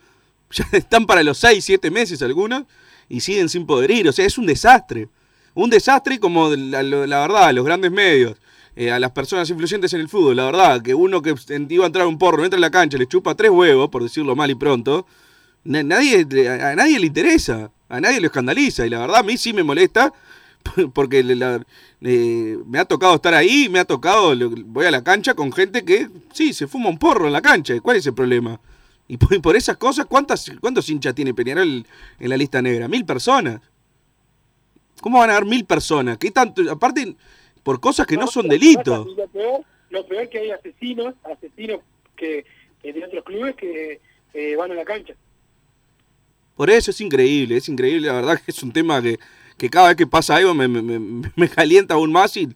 [0.55, 2.65] Ya están para los seis, siete meses algunos,
[3.09, 5.09] y siguen sin poder ir, o sea, es un desastre.
[5.55, 8.37] Un desastre como la, verdad, los grandes medios,
[8.77, 11.35] eh, a las personas influyentes en el fútbol, la verdad, que uno que
[11.71, 14.03] iba a entrar a un porro, entra en la cancha, le chupa tres huevos, por
[14.03, 15.07] decirlo mal y pronto,
[15.65, 19.53] nadie, a nadie le interesa, a nadie lo escandaliza, y la verdad a mí sí
[19.53, 20.13] me molesta,
[20.95, 21.23] porque
[22.03, 24.35] me ha tocado estar ahí, me ha tocado,
[24.67, 27.79] voy a la cancha con gente que, sí, se fuma un porro en la cancha,
[27.81, 28.61] ¿cuál es el problema?
[29.09, 31.85] Y por, esas cosas, ¿cuántas, ¿cuántos hinchas tiene Peñarol
[32.19, 32.89] en la lista negra?
[32.89, 33.61] Mil personas.
[35.03, 36.17] ¿Cómo van a haber mil personas?
[36.17, 36.63] ¿Qué tanto?
[36.71, 37.15] Aparte,
[37.63, 39.07] por cosas que no, son delitos.
[39.15, 41.81] Lo peor, lo peor que hay asesinos, asesinos
[42.17, 42.47] que,
[42.83, 44.01] de otros clubes que
[44.33, 45.15] eh, van a la cancha.
[46.57, 49.19] Por eso es increíble, es increíble, la verdad que es un tema que,
[49.57, 50.83] que cada vez que pasa algo me, me,
[51.37, 52.49] me calienta aún más y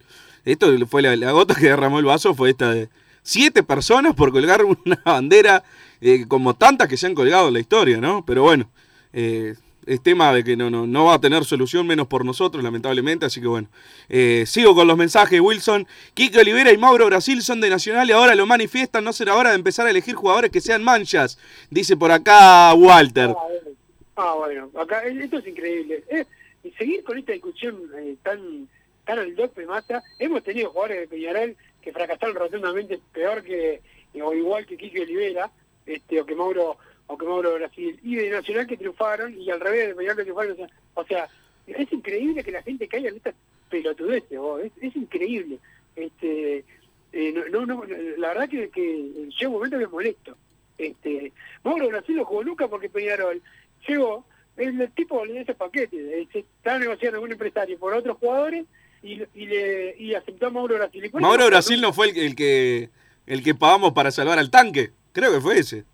[0.47, 2.89] esto fue la, gota que derramó el vaso, fue esta de
[3.23, 5.65] siete personas por colgar una bandera
[6.01, 8.25] eh, como tantas que se han colgado en la historia, ¿no?
[8.25, 8.71] Pero bueno,
[9.13, 12.63] eh, es tema de que no, no, no va a tener solución, menos por nosotros,
[12.63, 13.27] lamentablemente.
[13.27, 13.69] Así que bueno,
[14.09, 15.41] eh, sigo con los mensajes.
[15.41, 19.03] Wilson, Kike Olivera y Mauro Brasil son de Nacional y ahora lo manifiestan.
[19.03, 21.39] No será hora de empezar a elegir jugadores que sean manchas,
[21.71, 23.35] dice por acá Walter.
[24.17, 26.03] Ah, bueno, acá esto es increíble.
[26.09, 26.25] Eh,
[26.79, 28.67] seguir con esta discusión eh, tan,
[29.05, 30.03] tan al dope mata.
[30.19, 33.83] Hemos tenido jugadores de Peñarol que fracasaron rotundamente peor que,
[34.21, 35.51] o igual que Kike Olivera,
[35.85, 39.61] este, o que Mauro o que Mauro Brasil, y de Nacional que triunfaron, y al
[39.61, 40.71] revés, de Peñarol que triunfaron.
[40.95, 41.29] O sea,
[41.67, 43.35] es increíble que la gente caiga en estas
[43.69, 44.41] pelotudeces,
[44.81, 45.59] es, increíble.
[45.95, 46.65] Este,
[47.13, 50.37] eh, no, no, la verdad que, que llega un momento que molesto.
[50.79, 53.41] Este, Mauro Brasil lo jugó nunca porque Peñarol
[53.89, 54.25] llegó,
[54.57, 58.65] el, tipo le dio ese paquete, se estaba negociando con un empresario por otros jugadores
[59.03, 61.11] y, y, le, y aceptó a Mauro Brasil.
[61.13, 62.91] Mauro Brasil no fue el, el, que
[63.27, 65.85] el que pagamos para salvar al tanque, creo que fue ese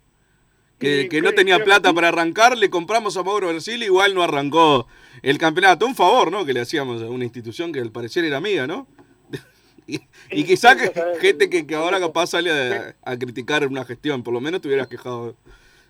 [1.08, 4.86] que, no tenía plata para arrancar, le compramos a Mauro Brasil, igual no arrancó
[5.22, 5.86] el campeonato.
[5.86, 6.44] Un favor, ¿no?
[6.44, 8.86] Que le hacíamos a una institución que al parecer era amiga, ¿no?
[9.86, 14.40] y, y quizá que gente que, ahora capaz sale a, criticar una gestión, por lo
[14.40, 15.36] menos te hubieras quejado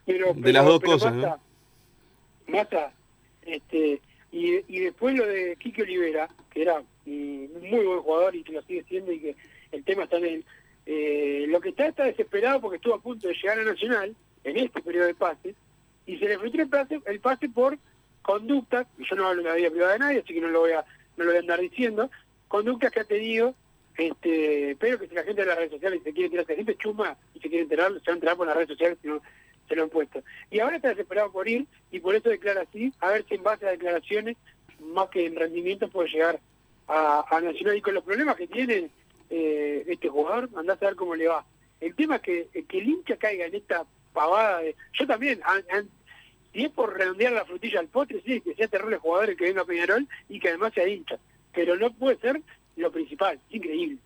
[0.07, 1.41] de las dos cosas, ¿no?
[2.47, 2.93] Mata,
[3.45, 8.43] este, y, y después lo de Quique Olivera, que era un muy buen jugador y
[8.43, 9.37] que lo sigue siendo y que
[9.73, 10.45] el tema está en él.
[10.87, 14.57] Eh, lo que está está desesperado porque estuvo a punto de llegar a Nacional en
[14.57, 15.55] este periodo de pase,
[16.07, 17.79] y se le frustró el pase, el pase por
[18.23, 20.73] conductas, yo no hablo de la vida privada de nadie, así que no lo voy
[20.73, 20.85] a,
[21.17, 22.11] no lo voy a andar diciendo,
[22.49, 23.55] conductas que ha tenido,
[23.97, 26.57] este, pero que si la gente de las redes sociales se quiere tirar, si la
[26.57, 29.09] gente chuma y se quiere enterar, se va a enterar por las redes sociales si
[29.73, 30.23] se lo han puesto.
[30.51, 33.43] Y ahora está desesperado por ir, y por eso declara así, a ver si en
[33.43, 34.37] base a declaraciones,
[34.81, 36.41] más que en rendimiento, puede llegar
[36.89, 37.79] a, a Nacional.
[37.79, 38.91] Y con los problemas que tiene
[39.31, 41.47] eh, este jugador, andás a ver cómo le va.
[41.81, 44.77] El tema es que, que el hincha caiga en esta pavada de...
[44.93, 45.41] Yo también,
[46.53, 49.47] si es por redondear la frutilla al postre, sí, que sea terrible jugador el que
[49.47, 51.19] venga a Peñarol y que además sea hincha.
[51.55, 52.43] Pero no puede ser
[52.77, 53.97] lo principal, increíble.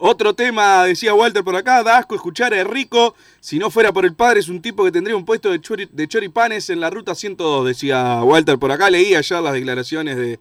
[0.00, 3.16] Otro tema, decía Walter por acá, da escuchar a Rico.
[3.40, 5.88] Si no fuera por el padre, es un tipo que tendría un puesto de, chori,
[5.90, 8.90] de choripanes en la ruta 102, decía Walter por acá.
[8.90, 10.38] Leí ayer las declaraciones de,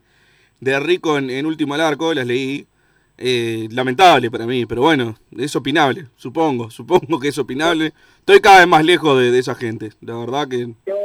[0.59, 2.67] de Rico en, Último Arco, las leí.
[3.19, 7.91] Eh, lamentable para mí, pero bueno, es opinable, supongo, supongo que es opinable.
[8.19, 10.67] Estoy cada vez más lejos de, esa gente, la verdad que...
[10.85, 10.95] Yo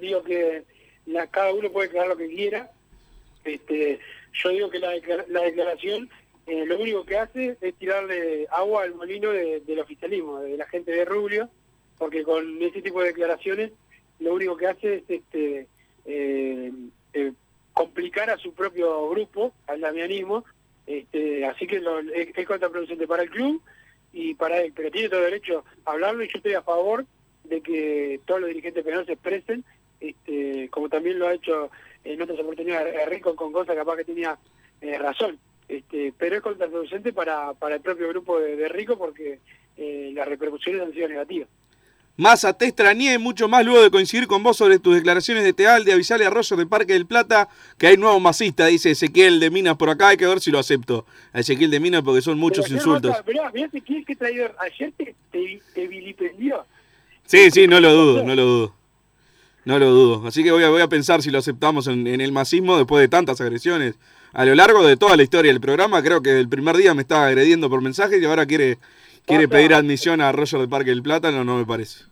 [0.00, 0.64] digo que
[1.06, 2.68] la, cada uno puede crear lo que quiera,
[3.44, 4.00] este,
[4.32, 6.10] yo digo que la, declaración
[6.52, 10.66] eh, lo único que hace es tirarle agua al molino de, del oficialismo, de la
[10.66, 11.48] gente de Rubio,
[11.96, 13.72] porque con ese tipo de declaraciones
[14.20, 15.66] lo único que hace es este
[16.04, 16.70] eh,
[17.72, 20.44] complicar a su propio grupo, al damianismo,
[20.86, 23.62] este, así que lo, es, contraproducente para el club
[24.12, 27.06] y para él, pero tiene todo derecho a hablarlo y yo estoy a favor
[27.44, 29.64] de que todos los dirigentes penales se expresen,
[30.00, 31.70] este, como también lo ha hecho
[32.04, 34.36] en otras oportunidades Rico con cosas capaz que tenía
[34.82, 35.38] eh, razón.
[35.72, 39.38] Este, pero es contraproducente para, para el propio grupo de, de Rico porque
[39.78, 41.48] eh, las repercusiones han sido negativas.
[42.18, 45.86] Massa, te extrañé mucho más luego de coincidir con vos sobre tus declaraciones de Teal,
[45.86, 47.48] de avisarle a Roger del Parque del Plata
[47.78, 50.58] que hay nuevo masista, dice Ezequiel de Minas por acá, hay que ver si lo
[50.58, 51.06] acepto.
[51.32, 53.10] A Ezequiel de Minas porque son muchos Pero, insultos.
[53.12, 54.54] Massa, mirá, mirá Ezequiel que traidor.
[54.58, 56.66] Ayer te, te, te vilipendió.
[57.24, 58.74] Sí, sí, no lo dudo, no lo dudo.
[59.64, 60.26] No lo dudo.
[60.26, 63.00] Así que voy a, voy a pensar si lo aceptamos en, en el masismo después
[63.00, 63.94] de tantas agresiones.
[64.32, 67.02] A lo largo de toda la historia del programa, creo que el primer día me
[67.02, 68.78] estaba agrediendo por mensaje y ahora quiere,
[69.26, 72.04] quiere pedir admisión a Roger del Parque del Plata, no, me parece.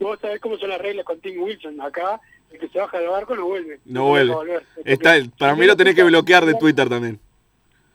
[0.00, 1.80] Vos sabés cómo son las reglas con Tim Wilson.
[1.80, 2.20] Acá,
[2.52, 3.80] el que se baja del barco no vuelve.
[3.84, 4.34] No vuelve.
[4.34, 4.62] volver.
[4.84, 7.18] Está, para mí lo tenés que bloquear de Twitter también.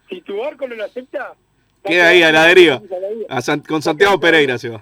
[0.09, 1.33] Si tu barco no lo acepta,
[1.83, 2.81] Queda ahí a la deriva.
[3.27, 4.81] A San- con Santiago Pereira se va.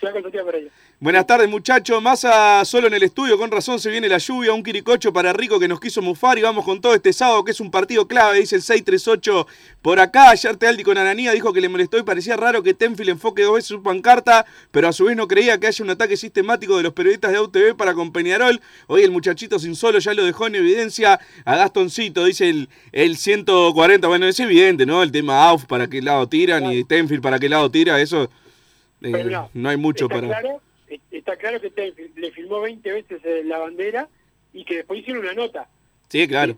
[0.00, 0.70] se va con Santiago Pereira.
[1.02, 2.00] Buenas tardes, muchachos.
[2.00, 3.36] Massa solo en el estudio.
[3.36, 4.52] Con razón se viene la lluvia.
[4.52, 6.38] Un quiricocho para Rico que nos quiso mufar.
[6.38, 8.38] Y vamos con todo este sábado, que es un partido clave.
[8.38, 9.48] Dice el 638
[9.82, 10.30] por acá.
[10.30, 13.54] Ayer Tealdi con Ananía dijo que le molestó y parecía raro que Tenfield enfoque dos
[13.54, 14.46] veces su pancarta.
[14.70, 17.40] Pero a su vez no creía que haya un ataque sistemático de los periodistas de
[17.40, 18.60] UTV para con Peñarol.
[18.86, 22.26] Hoy el muchachito sin solo ya lo dejó en evidencia a Gastoncito.
[22.26, 24.06] Dice el, el 140.
[24.06, 25.02] Bueno, es evidente, ¿no?
[25.02, 28.00] El tema AUF para qué lado tiran y Tenfield para qué lado tira.
[28.00, 28.30] Eso
[29.00, 30.28] eh, no, hay mucho para.
[30.94, 34.08] Eh, está claro que te- le filmó 20 veces eh, la bandera
[34.52, 35.68] y que después hicieron una nota
[36.08, 36.56] Sí, claro.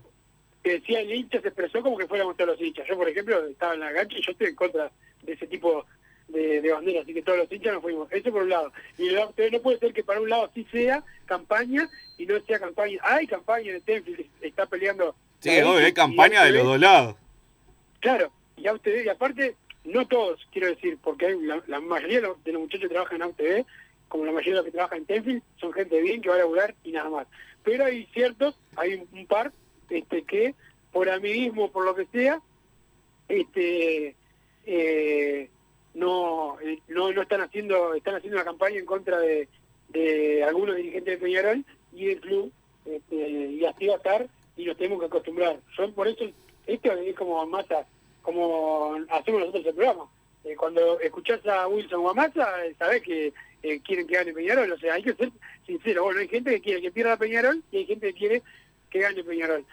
[0.63, 2.87] que decía el hincha se expresó como que fuéramos todos los hinchas.
[2.87, 4.91] Yo, por ejemplo, estaba en la cancha y yo estoy en contra
[5.23, 5.85] de ese tipo
[6.27, 8.11] de, de bandera, así que todos los hinchas nos fuimos.
[8.11, 8.73] Eso por un lado.
[8.97, 9.15] Y el
[9.51, 12.99] no puede ser que para un lado sí sea campaña y no sea campaña.
[13.03, 15.15] Hay campaña de Tenfield, está peleando.
[15.39, 17.15] Sí, obvio, hay campaña de los dos lados.
[17.99, 22.21] Claro, y a UTV, y aparte, no todos, quiero decir, porque hay la, la mayoría
[22.21, 23.65] de los, de los muchachos que trabajan en UTV,
[24.09, 26.39] como la mayoría de los que trabajan en Tenfield, son gente bien que va a
[26.39, 27.27] laburar y nada más.
[27.63, 29.51] Pero hay ciertos, hay un, par,
[29.89, 30.55] este que
[30.91, 32.41] por amiguismo, por lo que sea,
[33.27, 34.15] este
[34.65, 35.49] eh,
[35.93, 39.47] no, eh, no no están haciendo están haciendo una campaña en contra de,
[40.43, 42.51] algunos dirigentes de Peñarol y del club
[42.85, 44.27] este, y así va a estar
[44.57, 46.25] y nos tenemos que acostumbrar yo por eso
[46.67, 47.85] esto es como masa
[48.21, 50.09] como hacemos nosotros el programa
[50.43, 52.47] Eh, cuando escuchás a Wilson o a Massa
[52.77, 53.33] sabés que
[53.67, 55.31] eh, quieren que gane Peñarol o sea hay que ser
[55.65, 58.43] sincero bueno hay gente que quiere que pierda Peñarol y hay gente que quiere
[58.89, 59.65] que gane Peñarol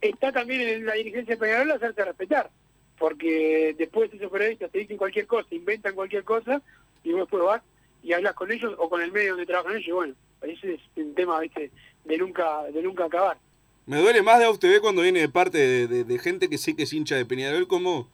[0.00, 2.50] está también en la dirigencia de Peñarol hacerse respetar,
[2.98, 6.60] porque después esos periodistas te dicen cualquier cosa, inventan cualquier cosa,
[7.04, 7.62] y vos después vas
[8.02, 10.80] y hablas con ellos o con el medio donde trabajan ellos, y bueno, ese es
[10.96, 11.70] un tema ¿viste?
[12.04, 13.38] de nunca de nunca acabar.
[13.86, 16.92] Me duele más de AUTV cuando viene de parte de, gente que sí que es
[16.92, 18.08] hincha de Peñarol, como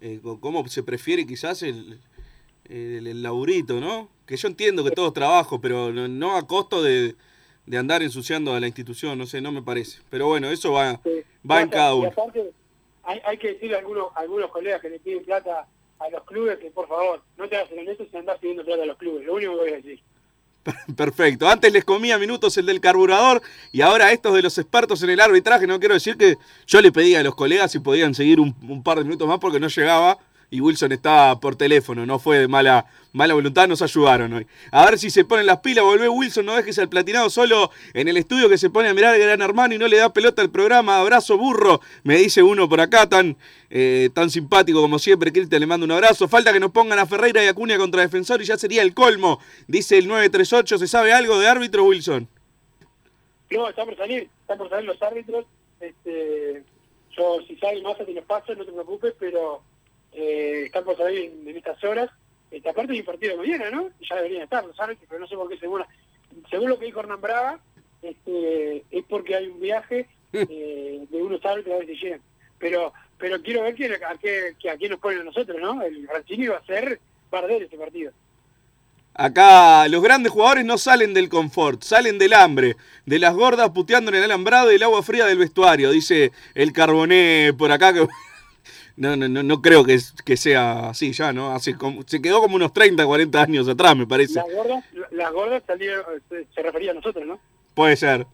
[0.00, 1.98] eh, co- cómo se prefiere quizás el,
[2.68, 4.08] el, el laburito, ¿no?
[4.26, 7.14] Que yo entiendo que todo es trabajo, pero no, no a costo de,
[7.66, 10.00] de andar ensuciando a la institución, no sé, no me parece.
[10.10, 11.00] Pero bueno, eso va,
[11.48, 12.08] va en cada Y uno.
[12.08, 12.50] aparte,
[13.02, 15.66] hay, hay que decirle a algunos, a algunos colegas que le piden plata
[15.98, 18.82] a los clubes que por favor, no te hagas el honesto si andás pidiendo plata
[18.82, 20.00] a los clubes, lo único que voy a decir.
[20.96, 21.46] Perfecto.
[21.48, 25.20] Antes les comía minutos el del carburador y ahora estos de los expertos en el
[25.20, 25.66] arbitraje.
[25.66, 26.36] No quiero decir que
[26.66, 29.38] yo le pedí a los colegas si podían seguir un, un par de minutos más
[29.38, 30.18] porque no llegaba
[30.54, 32.06] y Wilson estaba por teléfono.
[32.06, 34.46] No fue de mala, mala voluntad, nos ayudaron hoy.
[34.70, 35.84] A ver si se ponen las pilas.
[35.84, 39.14] Volvé Wilson, no dejes al platinado solo en el estudio que se pone a mirar
[39.14, 41.00] al gran hermano y no le da pelota al programa.
[41.00, 43.36] Abrazo burro, me dice uno por acá tan,
[43.68, 45.32] eh, tan simpático como siempre.
[45.32, 46.28] Cristian le mando un abrazo.
[46.28, 49.40] Falta que nos pongan a Ferreira y Acuña contra defensor y ya sería el colmo.
[49.66, 50.78] Dice el 938.
[50.78, 52.28] ¿Se sabe algo de árbitro, Wilson?
[53.50, 55.46] No, está por salir, están por salir los árbitros.
[55.80, 56.62] Este,
[57.10, 59.60] yo, si sale más te los no te preocupes, pero
[60.14, 62.10] eh, están por salir en, en estas horas.
[62.50, 63.90] Este, aparte hay un partido mañana, ¿no?
[64.08, 65.82] Ya deberían estar los árbitros, pero no sé por qué según,
[66.50, 67.58] según lo que dijo Hernán Braga,
[68.02, 72.20] este, es porque hay un viaje eh, de unos árbitros a ver si llegan.
[72.58, 75.82] Pero pero quiero ver quién, a, qué, que a quién nos ponen a nosotros, ¿no?
[75.82, 77.00] El Rancini va a ser
[77.30, 78.12] barder este partido.
[79.14, 84.10] Acá los grandes jugadores no salen del confort, salen del hambre, de las gordas puteando
[84.10, 88.06] en el alambrado y el agua fría del vestuario, dice el carboné por acá que...
[88.96, 91.52] No, no, no, no creo que, que sea así ya, ¿no?
[91.52, 94.34] Hace como- se quedó como unos 30, 40 años atrás, me parece.
[94.34, 97.40] Las gordas, las gordas salieron, se, se refería a nosotros, ¿no?
[97.74, 98.26] Puede ser,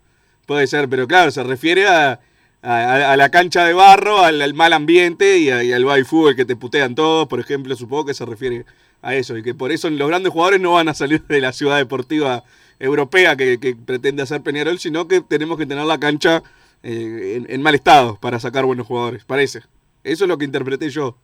[0.47, 2.21] puede ser, pero claro, se refiere a,
[2.63, 6.05] a- a la cancha de barro, al, al mal ambiente y, a- y al baby
[6.05, 8.67] fútbol que te putean todos, por ejemplo, supongo que se refiere
[9.01, 11.53] a eso y que por eso los grandes jugadores no van a salir de la
[11.55, 12.45] ciudad deportiva
[12.79, 16.43] europea que, que pretende hacer Peñarol, sino que tenemos que tener la cancha
[16.83, 19.63] eh, en, en mal estado para sacar buenos jugadores, parece.
[20.05, 21.17] Eso es lo que interpreté yo.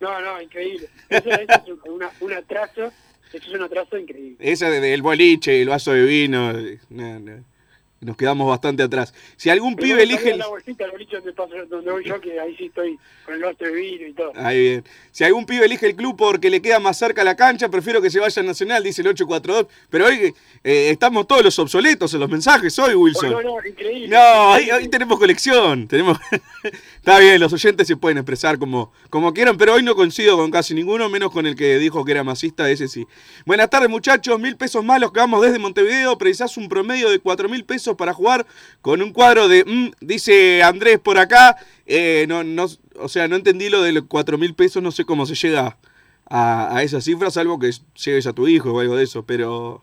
[0.00, 0.88] No, no, increíble.
[1.08, 1.52] Eso, eso
[1.84, 2.92] es una, un atraso
[3.32, 4.36] Eso es un atraso increíble.
[4.40, 6.50] Esa de- del boliche, el vaso de vino.
[6.58, 7.44] eh, no, no.
[8.02, 9.14] Nos quedamos bastante atrás.
[9.36, 10.30] Si algún Pero pibe elige.
[10.32, 13.34] el- la bolsita, el boliche donde, paso, donde voy yo, que ahí sí estoy con
[13.34, 14.32] el de vino y todo.
[14.34, 14.84] Ahí bien.
[15.12, 18.10] Si algún pibe elige el club porque le queda más cerca la cancha, prefiero que
[18.10, 19.66] se vaya a Nacional, dice el 842.
[19.88, 20.34] Pero hoy
[20.64, 23.34] eh, estamos todos los obsoletos en los mensajes hoy, Wilson.
[23.34, 24.08] Oh, no, no, increíble.
[24.08, 25.86] No, ahí tenemos colección.
[25.86, 26.18] Tenemos...
[26.96, 30.50] Está bien, los oyentes se pueden expresar como, como quieran, pero hoy no coincido con
[30.50, 33.06] casi ninguno, menos con el que dijo que era masista, ese sí.
[33.44, 34.38] Buenas tardes, muchachos.
[34.38, 36.16] Mil pesos más los que vamos desde Montevideo.
[36.18, 38.46] Precisás un promedio de cuatro mil pesos para jugar
[38.80, 39.64] con un cuadro de.
[39.64, 41.56] mm, dice Andrés por acá.
[41.86, 42.66] Eh, no, no,
[42.96, 45.76] o sea, no entendí lo de los cuatro mil pesos, no sé cómo se llega
[46.26, 47.70] a, esa cifra, salvo que
[48.04, 49.82] lleves a tu hijo o algo de eso, pero.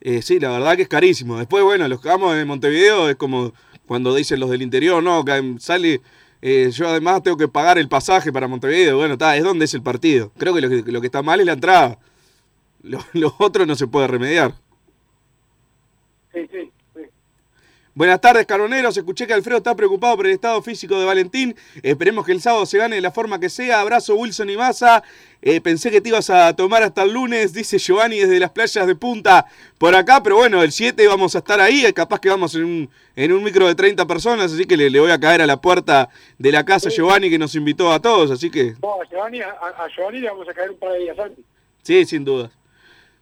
[0.00, 1.38] Eh, sí, la verdad que es carísimo.
[1.38, 3.52] Después, bueno, los que vamos de Montevideo es como
[3.86, 6.00] cuando dicen los del interior, no, que sale.
[6.42, 8.98] eh, yo además tengo que pagar el pasaje para Montevideo.
[8.98, 10.32] Bueno, está, es donde es el partido.
[10.38, 11.98] Creo que lo que, lo que está mal es la entrada.
[12.82, 14.54] Lo, lo otro no se puede remediar.
[16.32, 16.70] Sí, sí.
[17.98, 18.96] Buenas tardes, caroneros.
[18.96, 21.56] Escuché que Alfredo está preocupado por el estado físico de Valentín.
[21.82, 23.80] Esperemos que el sábado se gane de la forma que sea.
[23.80, 25.02] Abrazo, Wilson y Massa.
[25.42, 28.86] Eh, pensé que te ibas a tomar hasta el lunes, dice Giovanni desde las playas
[28.86, 29.46] de Punta
[29.78, 30.22] por acá.
[30.22, 31.92] Pero bueno, el 7 vamos a estar ahí.
[31.92, 34.52] Capaz que vamos en un, en un micro de 30 personas.
[34.52, 37.28] Así que le, le voy a caer a la puerta de la casa a Giovanni
[37.28, 38.30] que nos invitó a todos.
[38.30, 41.00] Así que No, a Giovanni, a, a Giovanni le vamos a caer un par de
[41.00, 41.44] días antes.
[41.82, 42.48] Sí, sin duda.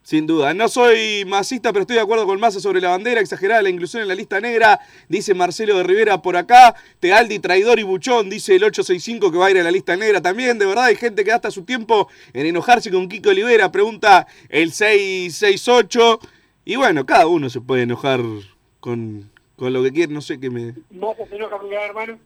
[0.07, 0.55] Sin duda.
[0.55, 4.03] No soy masista, pero estoy de acuerdo con Massa sobre la bandera, exagerada la inclusión
[4.03, 4.79] en la lista negra,
[5.09, 6.77] dice Marcelo de Rivera por acá.
[7.01, 10.23] Tealdi, traidor y buchón, dice el 865 que va a ir a la lista negra
[10.23, 10.61] también.
[10.61, 14.71] De verdad, hay gente que gasta su tiempo en enojarse con Kiko Olivera, pregunta el
[14.71, 16.21] 668.
[16.67, 18.21] Y bueno, cada uno se puede enojar
[18.79, 20.73] con, con lo que quiere, no sé qué me...
[20.91, 22.21] ¿Vos se enoja con cada hermano?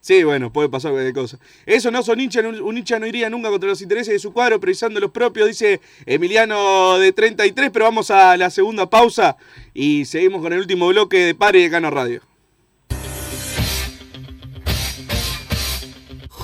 [0.00, 1.38] Sí, bueno, puede pasar cualquier cosa.
[1.66, 4.60] Eso no son hinchas, un hincha no iría nunca contra los intereses de su cuadro,
[4.60, 9.36] precisando los propios, dice Emiliano de 33, pero vamos a la segunda pausa
[9.74, 12.22] y seguimos con el último bloque de Padre de Cano Radio.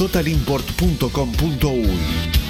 [0.00, 2.49] www.totalimport.com.uy.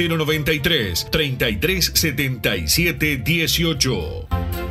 [0.07, 4.70] 093 3377 18.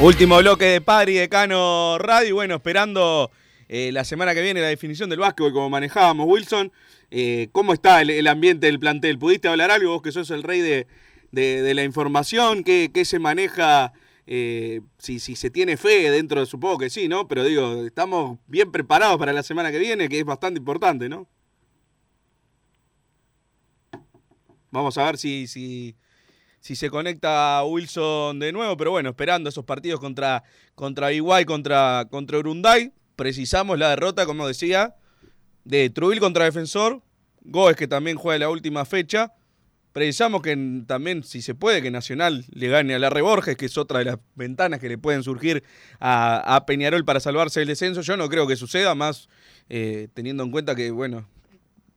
[0.00, 2.36] Último bloque de Padre y Decano Radio.
[2.36, 3.30] Bueno, esperando
[3.68, 6.72] eh, la semana que viene la definición del básquetbol como manejábamos, Wilson.
[7.10, 9.18] Eh, ¿Cómo está el, ambiente del plantel?
[9.18, 10.86] ¿Pudiste hablar algo vos que sos el rey de,
[11.32, 12.62] de- de la información?
[12.62, 13.92] ¿Qué, qué se maneja?
[14.30, 17.26] Eh, si, si se tiene fe dentro, supongo que sí, ¿no?
[17.26, 21.26] Pero digo, estamos bien preparados para la semana que viene, que es bastante importante, ¿no?
[24.70, 25.96] Vamos a ver si, si,
[26.60, 30.42] si se conecta Wilson de nuevo, pero bueno, esperando esos partidos contra,
[30.74, 32.92] contra Iguay, contra, contra Urunday.
[33.16, 34.94] Precisamos la derrota, como decía,
[35.64, 37.02] de Trujillo contra Defensor.
[37.42, 39.32] Goes que también juega la última fecha.
[39.92, 40.56] Precisamos que
[40.86, 44.04] también, si se puede, que Nacional le gane a la Borges, que es otra de
[44.04, 45.64] las ventanas que le pueden surgir
[45.98, 48.02] a, a Peñarol para salvarse del descenso.
[48.02, 49.28] Yo no creo que suceda, más
[49.68, 51.28] eh, teniendo en cuenta que, bueno,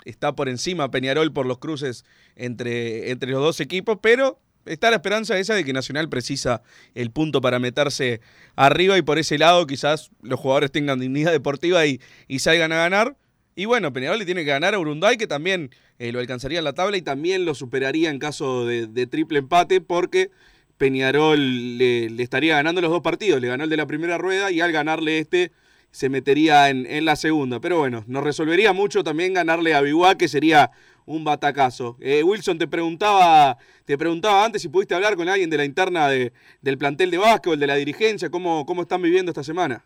[0.05, 2.05] está por encima Peñarol por los cruces
[2.35, 6.61] entre, entre los dos equipos, pero está la esperanza esa de que Nacional precisa
[6.95, 8.21] el punto para meterse
[8.55, 12.77] arriba y por ese lado quizás los jugadores tengan dignidad deportiva y, y salgan a
[12.77, 13.15] ganar.
[13.55, 16.63] Y bueno, Peñarol le tiene que ganar a Urunday, que también eh, lo alcanzaría en
[16.63, 20.31] la tabla y también lo superaría en caso de, triple empate, porque
[20.77, 23.41] Peñarol le, estaría ganando los dos partidos.
[23.41, 25.51] Le ganó el de la primera rueda y al ganarle este
[25.91, 27.59] se metería en, en la segunda.
[27.59, 30.71] Pero bueno, nos resolvería mucho también ganarle a Biguá, que sería
[31.15, 31.97] un batacazo.
[31.99, 36.07] Eh, Wilson, te preguntaba, te preguntaba antes si pudiste hablar con alguien de la interna
[36.09, 36.31] de-
[36.61, 39.83] del plantel de básquetbol, de la dirigencia, cómo, cómo están viviendo esta semana.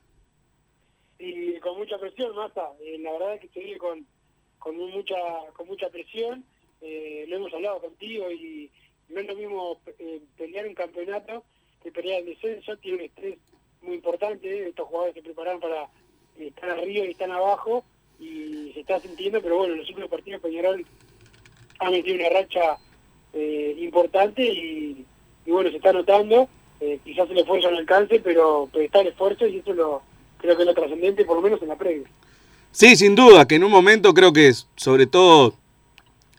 [1.19, 2.69] y con mucha presión, Massa.
[2.81, 4.05] Eh, la verdad es que se vive con,
[4.59, 5.15] con mucha
[5.55, 6.43] con mucha presión.
[6.81, 8.69] Eh, lo hemos hablado contigo y
[9.09, 11.43] no es lo mismo eh, pelear un campeonato
[11.81, 12.75] que pelear el descenso.
[12.77, 13.37] Tiene un estrés
[13.81, 14.67] muy importante.
[14.67, 15.87] Estos jugadores se preparan para
[16.37, 17.83] estar arriba y están abajo
[18.19, 20.85] y se está sintiendo, pero bueno, en los últimos partidos Peñarol
[21.79, 22.77] ha metido una racha
[23.33, 25.05] eh, importante y,
[25.47, 26.47] bueno, se está notando.
[26.79, 30.01] Eh, quizás el esfuerzo no alcance, pero, está el esfuerzo y eso lo,
[30.39, 32.07] creo que es lo trascendente, por lo menos en la previa.
[32.71, 35.55] Sí, sin duda, que en un momento creo que es, sobre todo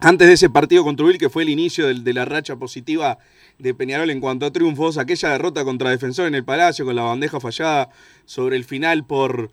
[0.00, 3.18] antes de ese partido contra Ubil, que fue el inicio del- de, la racha positiva
[3.58, 7.02] de Peñarol en cuanto a triunfos, aquella derrota contra Defensor en el Palacio con la
[7.04, 7.88] bandeja fallada
[8.26, 9.50] sobre el final por,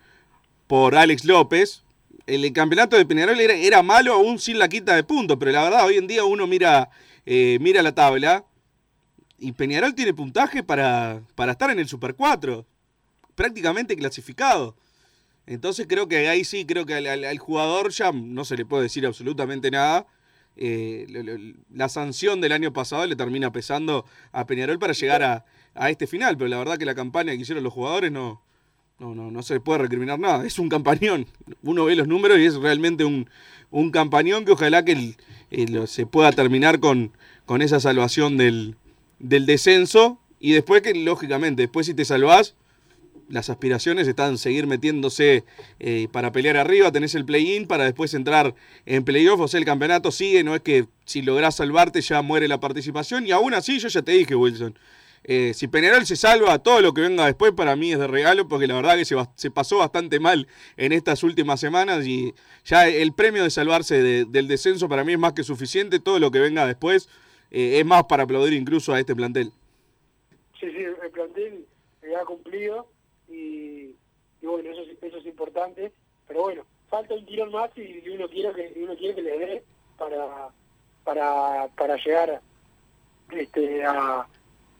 [0.67, 1.83] por Alex López.
[2.25, 5.63] El campeonato de Peñarol era, era malo aún sin la quita de puntos, pero la
[5.63, 6.89] verdad hoy en día uno mira,
[7.25, 8.45] eh, mira la tabla
[9.37, 12.65] y Peñarol tiene puntaje para, para estar en el Super 4,
[13.35, 14.77] prácticamente clasificado.
[15.45, 19.05] Entonces creo que ahí sí, creo que al, jugador ya no se le puede decir
[19.05, 20.07] absolutamente nada.
[20.55, 21.05] Eh,
[21.69, 25.45] la sanción del año pasado le termina pesando a Peñarol para llegar a,
[25.75, 28.41] a este final, pero la verdad que la campaña que hicieron los jugadores no,
[28.99, 30.45] no, no, no se puede recriminar nada.
[30.45, 31.25] Es un campañón.
[31.61, 33.29] Uno ve los números y es realmente un,
[33.71, 35.15] un campañón que ojalá que
[35.51, 37.11] eh, se pueda terminar con,
[37.45, 38.75] con esa salvación del,
[39.19, 40.19] del descenso.
[40.39, 42.55] Y después que, lógicamente, después si te salvás,
[43.29, 45.43] las aspiraciones están seguir metiéndose
[45.79, 48.53] eh, para pelear arriba, tenés el play-in para después entrar
[48.85, 52.47] en playoff, o sea, el campeonato sigue, no es que si lográs salvarte ya muere
[52.47, 54.77] la participación, y aún así yo ya te dije, Wilson,
[55.25, 58.47] eh, si Peñarol se salva, todo lo que venga después para mí es de regalo,
[58.47, 60.47] porque la verdad que se, pasó bastante mal
[60.77, 62.33] en estas últimas semanas, y
[62.65, 66.19] ya el premio de salvarse de- del descenso para mí es más que suficiente, todo
[66.19, 67.09] lo que venga después
[67.51, 69.51] eh, es más para aplaudir incluso a este plantel.
[70.59, 71.65] Sí, sí, el plantel
[72.19, 72.87] ha cumplido
[73.29, 73.91] y,
[74.41, 75.91] bueno, eso, es- eso es importante.
[76.27, 79.63] Pero bueno, falta un tirón más y, uno quiere que uno quiere que le dé
[79.97, 80.49] para,
[81.03, 82.41] para, para llegar
[83.31, 84.27] este, a,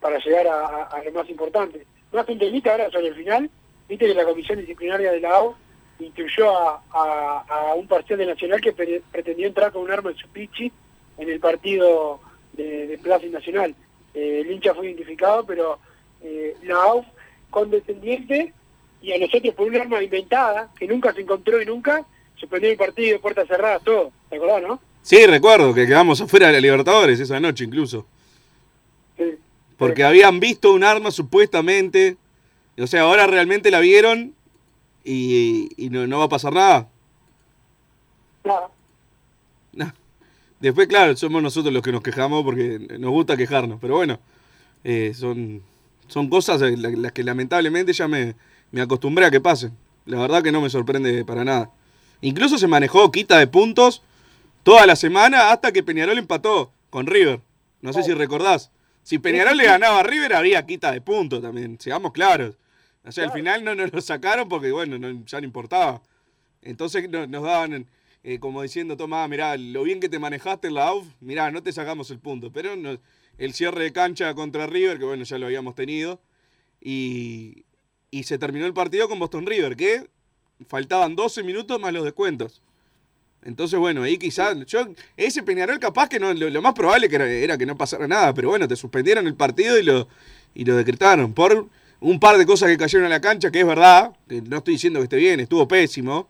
[0.04, 1.88] para llegar a, a- a lo más importante.
[2.12, 3.50] Más un temita ahora sobre el final,
[3.90, 5.56] viste que la comisión disciplinaria de la AU
[6.00, 10.12] instruyó a, a- a un parcial de Nacional que pre- pretendió entrar con un arma
[10.12, 10.72] en su pichi
[11.18, 12.20] en el partido
[12.52, 13.74] de, de Plaza y Nacional.
[14.14, 15.80] Eh, el hincha fue identificado, pero
[16.22, 17.06] eh, la AUF
[17.50, 18.54] condescendiente
[19.02, 22.78] y a nosotros por un arma inventada que nunca se encontró y nunca suspendió el
[22.78, 24.12] partido, puertas cerradas, todo.
[24.30, 24.80] ¿Te acordás, no?
[25.02, 28.06] Sí, recuerdo que quedamos afuera de la Libertadores esa noche incluso.
[29.18, 29.36] Sí.
[29.78, 32.18] Porque habían visto un arma supuestamente.
[32.78, 34.34] O sea, ahora realmente la vieron
[35.04, 36.90] y, y no, no va a pasar nada.
[38.44, 38.70] Nada.
[39.74, 39.94] No.
[40.60, 43.80] Después, claro, somos nosotros los que nos quejamos porque nos gusta quejarnos.
[43.82, 44.20] Pero bueno,
[44.84, 45.62] eh, son,
[46.08, 48.36] son cosas las que lamentablemente ya me,
[48.72, 49.76] me acostumbré a que pasen.
[50.06, 51.70] La verdad que no me sorprende para nada.
[52.22, 54.04] Incluso se manejó quita de puntos
[54.64, 57.42] toda la semana hasta que Peñarol empató con River.
[57.82, 58.72] No sé si recordás.
[59.04, 61.78] Si Peñarol le ganaba a River, había quita de puntos también.
[61.80, 62.58] Seamos claros.
[63.06, 66.02] O sea, al final no nos lo sacaron porque, bueno, no- ya no importaba.
[66.62, 67.86] Entonces no- nos daban
[68.26, 71.62] eh, como diciendo, toma, mirá, lo bien que te manejaste en la AUF, mirá, no
[71.62, 72.52] te sacamos el punto.
[72.54, 72.98] Pero no-
[73.38, 76.22] el cierre de cancha contra River, que bueno, ya lo habíamos tenido,
[76.80, 77.66] y,
[78.12, 80.08] y se terminó el partido con Boston River, que
[80.68, 82.62] faltaban 12 minutos más los descuentos.
[83.46, 84.88] Entonces, bueno, ahí quizás, yo,
[85.18, 88.50] ese Peñarol capaz que no, lo, más probable que era, que no pasara nada, pero
[88.50, 90.08] bueno, te suspendieron el partido y lo,
[90.54, 91.68] y lo decretaron por
[92.00, 94.76] un par de cosas que cayeron a la cancha, que es verdad, que no estoy
[94.76, 96.28] diciendo que esté bien, estuvo pésimo,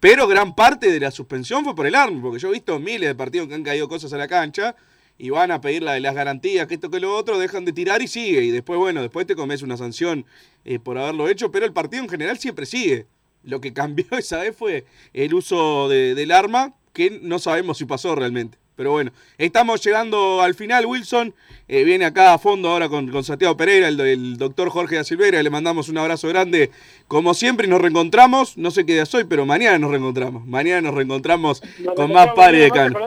[0.00, 3.08] pero gran parte de la suspensión fue por el arma, porque yo he visto miles
[3.08, 4.74] de partidos que han caído cosas a la cancha
[5.16, 8.02] y van a pedir la las garantías, que esto que lo otro, dejan de tirar
[8.02, 8.42] y sigue.
[8.42, 10.26] Y después, bueno, después te comes una sanción
[10.64, 13.06] eh, por haberlo hecho, pero el partido en general siempre sigue.
[13.44, 17.84] Lo que cambió esa vez fue el uso de- del arma, que no sabemos si
[17.84, 18.58] pasó realmente.
[18.74, 21.34] Pero bueno, estamos llegando al final, Wilson.
[21.68, 24.96] Eh, viene acá a fondo ahora con, con Santiago Pereira, el, do- el doctor Jorge
[24.96, 25.42] da Silveira.
[25.42, 26.70] Le mandamos un abrazo grande.
[27.06, 28.56] Como siempre, nos reencontramos.
[28.56, 30.46] No sé qué día soy, pero mañana nos reencontramos.
[30.46, 32.98] Mañana nos reencontramos Nos con más Padre de Cano.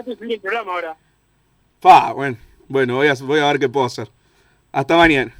[1.81, 4.09] Pa, bueno, bueno voy, a, voy a ver qué puedo hacer.
[4.71, 5.33] Hasta mañana.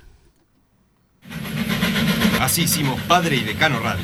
[2.40, 4.04] Así hicimos Padre y Decano Radio,